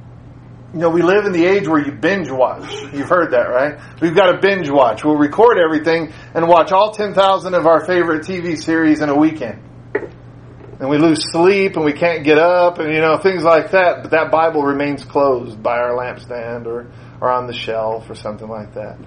you 0.74 0.80
know, 0.80 0.90
we 0.90 1.00
live 1.00 1.24
in 1.24 1.32
the 1.32 1.46
age 1.46 1.66
where 1.66 1.82
you 1.82 1.92
binge 1.92 2.30
watch. 2.30 2.70
You've 2.92 3.08
heard 3.08 3.30
that, 3.30 3.48
right? 3.48 3.80
We've 4.02 4.14
got 4.14 4.32
to 4.32 4.38
binge 4.42 4.68
watch. 4.68 5.04
We'll 5.04 5.16
record 5.16 5.56
everything 5.58 6.12
and 6.34 6.46
watch 6.46 6.70
all 6.70 6.90
10,000 6.90 7.54
of 7.54 7.66
our 7.66 7.86
favorite 7.86 8.24
TV 8.24 8.58
series 8.62 9.00
in 9.00 9.08
a 9.08 9.16
weekend. 9.16 9.62
And 10.78 10.90
we 10.90 10.98
lose 10.98 11.32
sleep 11.32 11.76
and 11.76 11.84
we 11.86 11.94
can't 11.94 12.24
get 12.24 12.36
up 12.36 12.78
and, 12.78 12.92
you 12.92 13.00
know, 13.00 13.16
things 13.16 13.42
like 13.42 13.70
that. 13.70 14.02
But 14.02 14.10
that 14.10 14.30
Bible 14.30 14.64
remains 14.64 15.02
closed 15.02 15.62
by 15.62 15.78
our 15.78 15.92
lampstand 15.92 16.66
or, 16.66 16.92
or 17.22 17.30
on 17.30 17.46
the 17.46 17.54
shelf 17.54 18.10
or 18.10 18.14
something 18.14 18.48
like 18.48 18.74
that. 18.74 18.98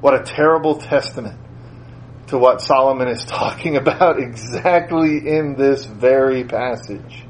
What 0.00 0.20
a 0.20 0.24
terrible 0.24 0.78
testament 0.78 1.38
to 2.28 2.38
what 2.38 2.60
Solomon 2.60 3.08
is 3.08 3.24
talking 3.26 3.76
about 3.76 4.18
exactly 4.18 5.18
in 5.26 5.54
this 5.56 5.84
very 5.84 6.44
passage. 6.44 7.24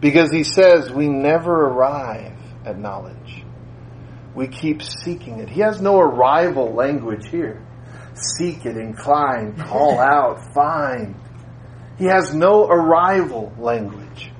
Because 0.00 0.30
he 0.30 0.44
says 0.44 0.90
we 0.90 1.08
never 1.08 1.66
arrive 1.66 2.36
at 2.64 2.78
knowledge. 2.78 3.44
We 4.34 4.48
keep 4.48 4.82
seeking 4.82 5.40
it. 5.40 5.48
He 5.48 5.60
has 5.60 5.80
no 5.80 5.98
arrival 5.98 6.72
language 6.72 7.28
here. 7.28 7.62
Seek 8.14 8.64
it, 8.66 8.76
incline, 8.76 9.56
call 9.56 9.98
out, 9.98 10.54
find. 10.54 11.16
He 11.98 12.06
has 12.06 12.34
no 12.34 12.66
arrival 12.66 13.52
language. 13.58 14.30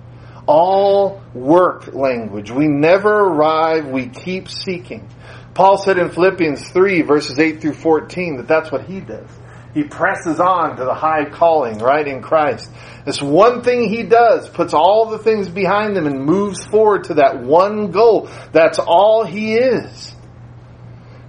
All 0.47 1.23
work 1.35 1.95
language. 1.95 2.51
We 2.51 2.66
never 2.66 3.11
arrive, 3.11 3.87
we 3.87 4.09
keep 4.09 4.49
seeking. 4.49 5.09
Paul 5.55 5.77
said 5.77 5.99
in 5.99 6.11
Philippians 6.11 6.71
3 6.71 7.03
verses 7.03 7.39
8 7.39 7.61
through 7.61 7.75
14 7.75 8.39
that 8.39 8.49
that's 8.49 8.73
what 8.73 8.85
he 8.85 9.01
does. 9.01 9.29
He 9.73 9.85
presses 9.85 10.41
on 10.41 10.77
to 10.77 10.85
the 10.85 10.95
high 10.95 11.31
calling, 11.31 11.79
right, 11.79 12.07
in 12.07 12.23
Christ. 12.23 12.71
This 13.05 13.23
one 13.23 13.62
thing 13.62 13.89
he 13.89 14.03
does, 14.03 14.49
puts 14.49 14.75
all 14.75 15.11
the 15.11 15.18
things 15.18 15.49
behind 15.49 15.97
him 15.97 16.07
and 16.07 16.25
moves 16.25 16.64
forward 16.64 17.05
to 17.05 17.14
that 17.14 17.41
one 17.41 17.93
goal. 17.93 18.29
That's 18.53 18.81
all 18.81 19.25
he 19.25 19.55
is. 19.55 20.14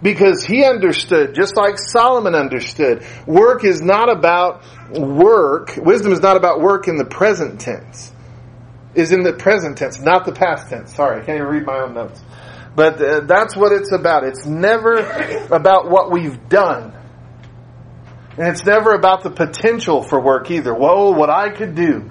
Because 0.01 0.43
he 0.43 0.65
understood, 0.65 1.35
just 1.35 1.55
like 1.55 1.75
Solomon 1.77 2.33
understood, 2.33 3.05
work 3.27 3.63
is 3.63 3.83
not 3.83 4.09
about 4.09 4.63
work, 4.91 5.77
wisdom 5.77 6.11
is 6.11 6.21
not 6.21 6.35
about 6.35 6.59
work 6.59 6.87
in 6.87 6.97
the 6.97 7.05
present 7.05 7.61
tense. 7.61 8.11
Is 8.95 9.11
in 9.11 9.21
the 9.21 9.33
present 9.33 9.77
tense, 9.77 10.01
not 10.01 10.25
the 10.25 10.33
past 10.33 10.69
tense. 10.69 10.95
Sorry, 10.95 11.21
I 11.21 11.25
can't 11.25 11.37
even 11.37 11.47
read 11.47 11.65
my 11.65 11.77
own 11.81 11.93
notes. 11.93 12.19
But 12.75 13.01
uh, 13.01 13.19
that's 13.21 13.55
what 13.55 13.71
it's 13.71 13.93
about. 13.93 14.23
It's 14.23 14.45
never 14.45 14.97
about 15.51 15.89
what 15.89 16.11
we've 16.11 16.49
done. 16.49 16.93
And 18.41 18.49
it's 18.49 18.65
never 18.65 18.95
about 18.95 19.21
the 19.21 19.29
potential 19.29 20.01
for 20.01 20.19
work 20.19 20.49
either. 20.49 20.73
Whoa, 20.73 21.11
what 21.11 21.29
I 21.29 21.51
could 21.51 21.75
do. 21.75 22.09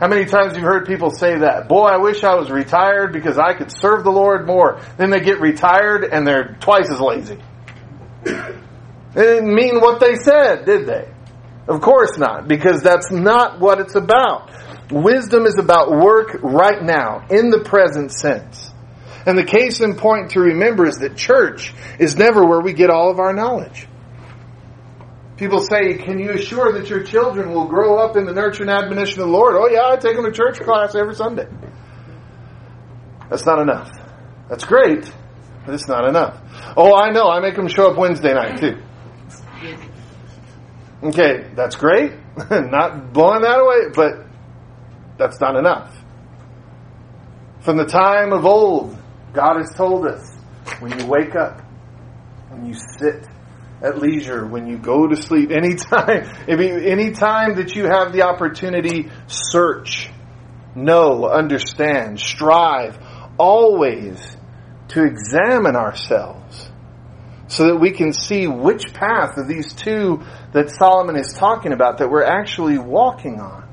How 0.00 0.08
many 0.08 0.24
times 0.24 0.54
have 0.54 0.56
you 0.56 0.64
heard 0.64 0.88
people 0.88 1.10
say 1.10 1.38
that? 1.38 1.68
Boy, 1.68 1.86
I 1.86 1.98
wish 1.98 2.24
I 2.24 2.34
was 2.34 2.50
retired 2.50 3.12
because 3.12 3.38
I 3.38 3.54
could 3.54 3.70
serve 3.70 4.02
the 4.02 4.10
Lord 4.10 4.44
more. 4.44 4.80
Then 4.96 5.10
they 5.10 5.20
get 5.20 5.40
retired 5.40 6.02
and 6.02 6.26
they're 6.26 6.56
twice 6.58 6.90
as 6.90 7.00
lazy. 7.00 7.38
They 9.12 9.22
didn't 9.22 9.54
mean 9.54 9.80
what 9.80 9.98
they 9.98 10.14
said, 10.14 10.66
did 10.66 10.86
they? 10.86 11.08
Of 11.66 11.80
course 11.80 12.16
not, 12.16 12.46
because 12.46 12.80
that's 12.80 13.10
not 13.10 13.58
what 13.58 13.80
it's 13.80 13.96
about. 13.96 14.50
Wisdom 14.90 15.46
is 15.46 15.58
about 15.58 15.90
work 15.90 16.38
right 16.42 16.80
now, 16.80 17.26
in 17.28 17.50
the 17.50 17.58
present 17.58 18.12
sense. 18.12 18.70
And 19.26 19.36
the 19.36 19.44
case 19.44 19.80
in 19.80 19.96
point 19.96 20.30
to 20.32 20.40
remember 20.40 20.86
is 20.86 20.98
that 20.98 21.16
church 21.16 21.74
is 21.98 22.16
never 22.16 22.46
where 22.46 22.60
we 22.60 22.72
get 22.72 22.88
all 22.88 23.10
of 23.10 23.18
our 23.18 23.32
knowledge. 23.32 23.88
People 25.40 25.60
say, 25.60 25.94
can 25.94 26.18
you 26.18 26.32
assure 26.32 26.70
that 26.72 26.90
your 26.90 27.02
children 27.02 27.54
will 27.54 27.64
grow 27.64 27.96
up 27.96 28.14
in 28.14 28.26
the 28.26 28.32
nurture 28.34 28.62
and 28.62 28.70
admonition 28.70 29.22
of 29.22 29.28
the 29.28 29.32
Lord? 29.32 29.56
Oh 29.56 29.70
yeah, 29.70 29.88
I 29.90 29.96
take 29.96 30.14
them 30.14 30.26
to 30.26 30.32
church 30.32 30.60
class 30.60 30.94
every 30.94 31.14
Sunday. 31.14 31.46
That's 33.30 33.46
not 33.46 33.58
enough. 33.58 33.90
That's 34.50 34.66
great, 34.66 35.10
but 35.64 35.72
it's 35.72 35.88
not 35.88 36.06
enough. 36.06 36.38
Oh, 36.76 36.94
I 36.94 37.12
know, 37.12 37.30
I 37.30 37.40
make 37.40 37.56
them 37.56 37.68
show 37.68 37.90
up 37.90 37.96
Wednesday 37.96 38.34
night 38.34 38.60
too. 38.60 38.82
Okay, 41.04 41.48
that's 41.54 41.76
great. 41.76 42.12
not 42.50 43.14
blowing 43.14 43.40
that 43.40 43.60
away, 43.60 43.92
but 43.94 44.26
that's 45.16 45.40
not 45.40 45.56
enough. 45.56 45.96
From 47.60 47.78
the 47.78 47.86
time 47.86 48.34
of 48.34 48.44
old, 48.44 48.94
God 49.32 49.56
has 49.56 49.72
told 49.74 50.06
us 50.06 50.36
when 50.80 51.00
you 51.00 51.06
wake 51.06 51.34
up, 51.34 51.62
when 52.50 52.66
you 52.66 52.74
sit 52.74 53.26
at 53.82 53.98
leisure, 53.98 54.46
when 54.46 54.66
you 54.66 54.78
go 54.78 55.06
to 55.06 55.16
sleep, 55.16 55.50
anytime, 55.56 56.28
any 56.48 57.12
time 57.12 57.56
that 57.56 57.74
you 57.74 57.84
have 57.84 58.12
the 58.12 58.22
opportunity, 58.22 59.10
search, 59.26 60.10
know, 60.74 61.26
understand, 61.26 62.20
strive, 62.20 62.98
always 63.38 64.36
to 64.88 65.04
examine 65.04 65.76
ourselves 65.76 66.70
so 67.48 67.66
that 67.66 67.76
we 67.76 67.90
can 67.90 68.12
see 68.12 68.46
which 68.46 68.92
path 68.92 69.36
of 69.36 69.48
these 69.48 69.72
two 69.72 70.22
that 70.52 70.70
Solomon 70.70 71.16
is 71.16 71.32
talking 71.32 71.72
about 71.72 71.98
that 71.98 72.10
we're 72.10 72.24
actually 72.24 72.78
walking 72.78 73.40
on. 73.40 73.68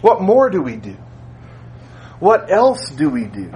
What 0.00 0.22
more 0.22 0.50
do 0.50 0.62
we 0.62 0.76
do? 0.76 0.96
what 2.20 2.52
else 2.52 2.90
do 2.90 3.08
we 3.08 3.24
do? 3.24 3.50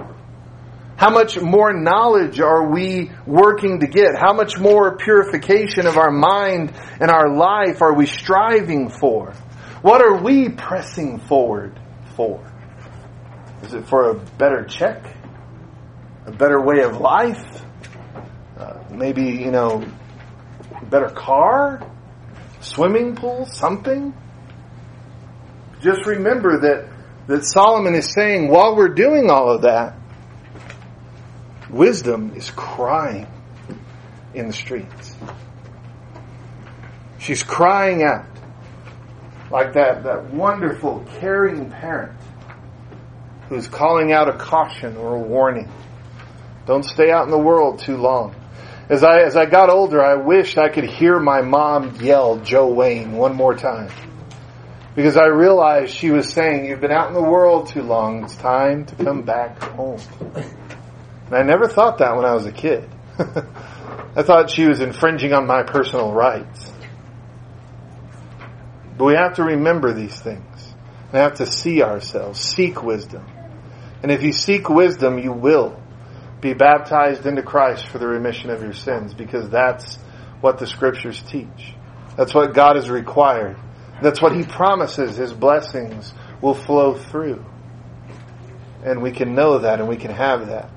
How 0.97 1.09
much 1.09 1.39
more 1.39 1.73
knowledge 1.73 2.39
are 2.39 2.71
we 2.71 3.11
working 3.25 3.81
to 3.81 3.87
get? 3.87 4.17
How 4.17 4.33
much 4.33 4.57
more 4.57 4.95
purification 4.95 5.87
of 5.87 5.97
our 5.97 6.11
mind 6.11 6.73
and 7.01 7.11
our 7.11 7.35
life 7.35 7.81
are 7.81 7.93
we 7.93 8.05
striving 8.05 8.89
for? 8.89 9.33
What 9.81 10.01
are 10.01 10.23
we 10.23 10.49
pressing 10.49 11.19
forward 11.19 11.77
for? 12.15 12.49
Is 13.63 13.73
it 13.73 13.87
for 13.87 14.11
a 14.11 14.15
better 14.15 14.63
check? 14.63 15.03
A 16.27 16.31
better 16.31 16.61
way 16.61 16.81
of 16.81 16.97
life? 16.97 17.63
Uh, 18.57 18.79
maybe, 18.89 19.23
you 19.23 19.51
know, 19.51 19.83
better 20.89 21.09
car? 21.09 21.85
Swimming 22.61 23.15
pool? 23.15 23.45
Something? 23.45 24.13
Just 25.81 26.05
remember 26.05 26.61
that, 26.61 26.89
that 27.27 27.43
Solomon 27.43 27.95
is 27.95 28.13
saying 28.13 28.47
while 28.47 28.77
we're 28.77 28.93
doing 28.93 29.29
all 29.29 29.51
of 29.51 29.63
that, 29.63 29.99
Wisdom 31.69 32.33
is 32.35 32.49
crying 32.51 33.27
in 34.33 34.47
the 34.47 34.53
streets. 34.53 35.15
She's 37.17 37.43
crying 37.43 38.03
out 38.03 38.25
like 39.49 39.73
that, 39.73 40.03
that 40.03 40.33
wonderful, 40.33 41.05
caring 41.19 41.69
parent 41.69 42.13
who's 43.49 43.67
calling 43.67 44.11
out 44.11 44.27
a 44.27 44.33
caution 44.33 44.97
or 44.97 45.15
a 45.15 45.19
warning. 45.19 45.71
Don't 46.65 46.83
stay 46.83 47.11
out 47.11 47.25
in 47.25 47.31
the 47.31 47.37
world 47.37 47.79
too 47.79 47.97
long. 47.97 48.35
As 48.89 49.03
I, 49.03 49.21
as 49.21 49.35
I 49.35 49.45
got 49.45 49.69
older, 49.69 50.03
I 50.03 50.15
wished 50.15 50.57
I 50.57 50.69
could 50.69 50.83
hear 50.83 51.19
my 51.19 51.41
mom 51.41 51.95
yell 52.01 52.37
Joe 52.37 52.67
Wayne 52.67 53.13
one 53.13 53.35
more 53.35 53.55
time. 53.55 53.89
Because 54.95 55.17
I 55.17 55.25
realized 55.25 55.93
she 55.93 56.11
was 56.11 56.31
saying, 56.31 56.65
you've 56.65 56.81
been 56.81 56.91
out 56.91 57.07
in 57.07 57.13
the 57.13 57.21
world 57.21 57.67
too 57.67 57.81
long. 57.81 58.23
It's 58.23 58.35
time 58.35 58.85
to 58.85 58.95
come 58.95 59.23
back 59.23 59.59
home. 59.59 59.99
And 61.25 61.35
I 61.35 61.43
never 61.43 61.67
thought 61.67 61.99
that 61.99 62.15
when 62.15 62.25
I 62.25 62.33
was 62.33 62.45
a 62.45 62.51
kid. 62.51 62.89
I 64.15 64.23
thought 64.23 64.49
she 64.49 64.67
was 64.67 64.81
infringing 64.81 65.33
on 65.33 65.47
my 65.47 65.63
personal 65.63 66.13
rights. 66.13 66.71
But 68.97 69.05
we 69.05 69.13
have 69.15 69.35
to 69.35 69.43
remember 69.43 69.93
these 69.93 70.17
things. 70.19 70.73
We 71.11 71.19
have 71.19 71.35
to 71.35 71.45
see 71.45 71.81
ourselves, 71.81 72.39
seek 72.39 72.81
wisdom. 72.81 73.25
And 74.03 74.11
if 74.11 74.23
you 74.23 74.31
seek 74.31 74.69
wisdom, 74.69 75.17
you 75.17 75.31
will 75.31 75.81
be 76.41 76.53
baptized 76.53 77.25
into 77.25 77.41
Christ 77.41 77.87
for 77.87 77.97
the 77.97 78.07
remission 78.07 78.49
of 78.49 78.61
your 78.61 78.73
sins 78.73 79.13
because 79.13 79.49
that's 79.49 79.95
what 80.41 80.59
the 80.59 80.67
scriptures 80.67 81.21
teach. 81.23 81.73
That's 82.15 82.33
what 82.33 82.53
God 82.53 82.75
has 82.75 82.89
required. 82.89 83.57
That's 84.01 84.21
what 84.21 84.35
He 84.35 84.43
promises 84.43 85.17
His 85.17 85.33
blessings 85.33 86.13
will 86.41 86.53
flow 86.53 86.93
through. 86.93 87.43
And 88.83 89.01
we 89.01 89.11
can 89.11 89.33
know 89.33 89.59
that 89.59 89.79
and 89.79 89.89
we 89.89 89.97
can 89.97 90.11
have 90.11 90.47
that. 90.47 90.69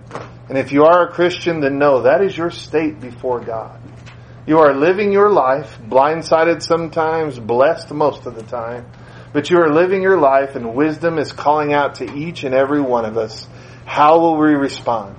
And 0.49 0.57
if 0.57 0.73
you 0.73 0.85
are 0.85 1.07
a 1.07 1.13
Christian, 1.13 1.61
then 1.61 1.79
know 1.79 2.03
that 2.03 2.23
is 2.23 2.37
your 2.37 2.51
state 2.51 3.01
before 3.01 3.41
God. 3.41 3.81
You 4.47 4.61
are 4.61 4.75
living 4.75 5.13
your 5.13 5.31
life, 5.31 5.79
blindsided 5.79 6.63
sometimes, 6.63 7.39
blessed 7.39 7.91
most 7.91 8.25
of 8.25 8.35
the 8.35 8.43
time, 8.43 8.87
but 9.35 9.51
you 9.51 9.59
are 9.59 9.71
living 9.71 10.01
your 10.01 10.19
life 10.19 10.57
and 10.57 10.75
wisdom 10.75 11.19
is 11.19 11.33
calling 11.33 11.75
out 11.75 11.97
to 11.97 12.11
each 12.15 12.45
and 12.45 12.55
every 12.55 12.81
one 12.81 13.05
of 13.05 13.19
us. 13.19 13.47
How 13.85 14.19
will 14.21 14.39
we 14.39 14.55
respond? 14.55 15.17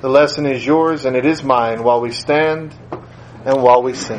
The 0.00 0.08
lesson 0.08 0.46
is 0.46 0.64
yours 0.64 1.04
and 1.04 1.16
it 1.16 1.26
is 1.26 1.42
mine 1.42 1.82
while 1.82 2.00
we 2.00 2.12
stand 2.12 2.76
and 3.44 3.60
while 3.60 3.82
we 3.82 3.94
sing. 3.94 4.12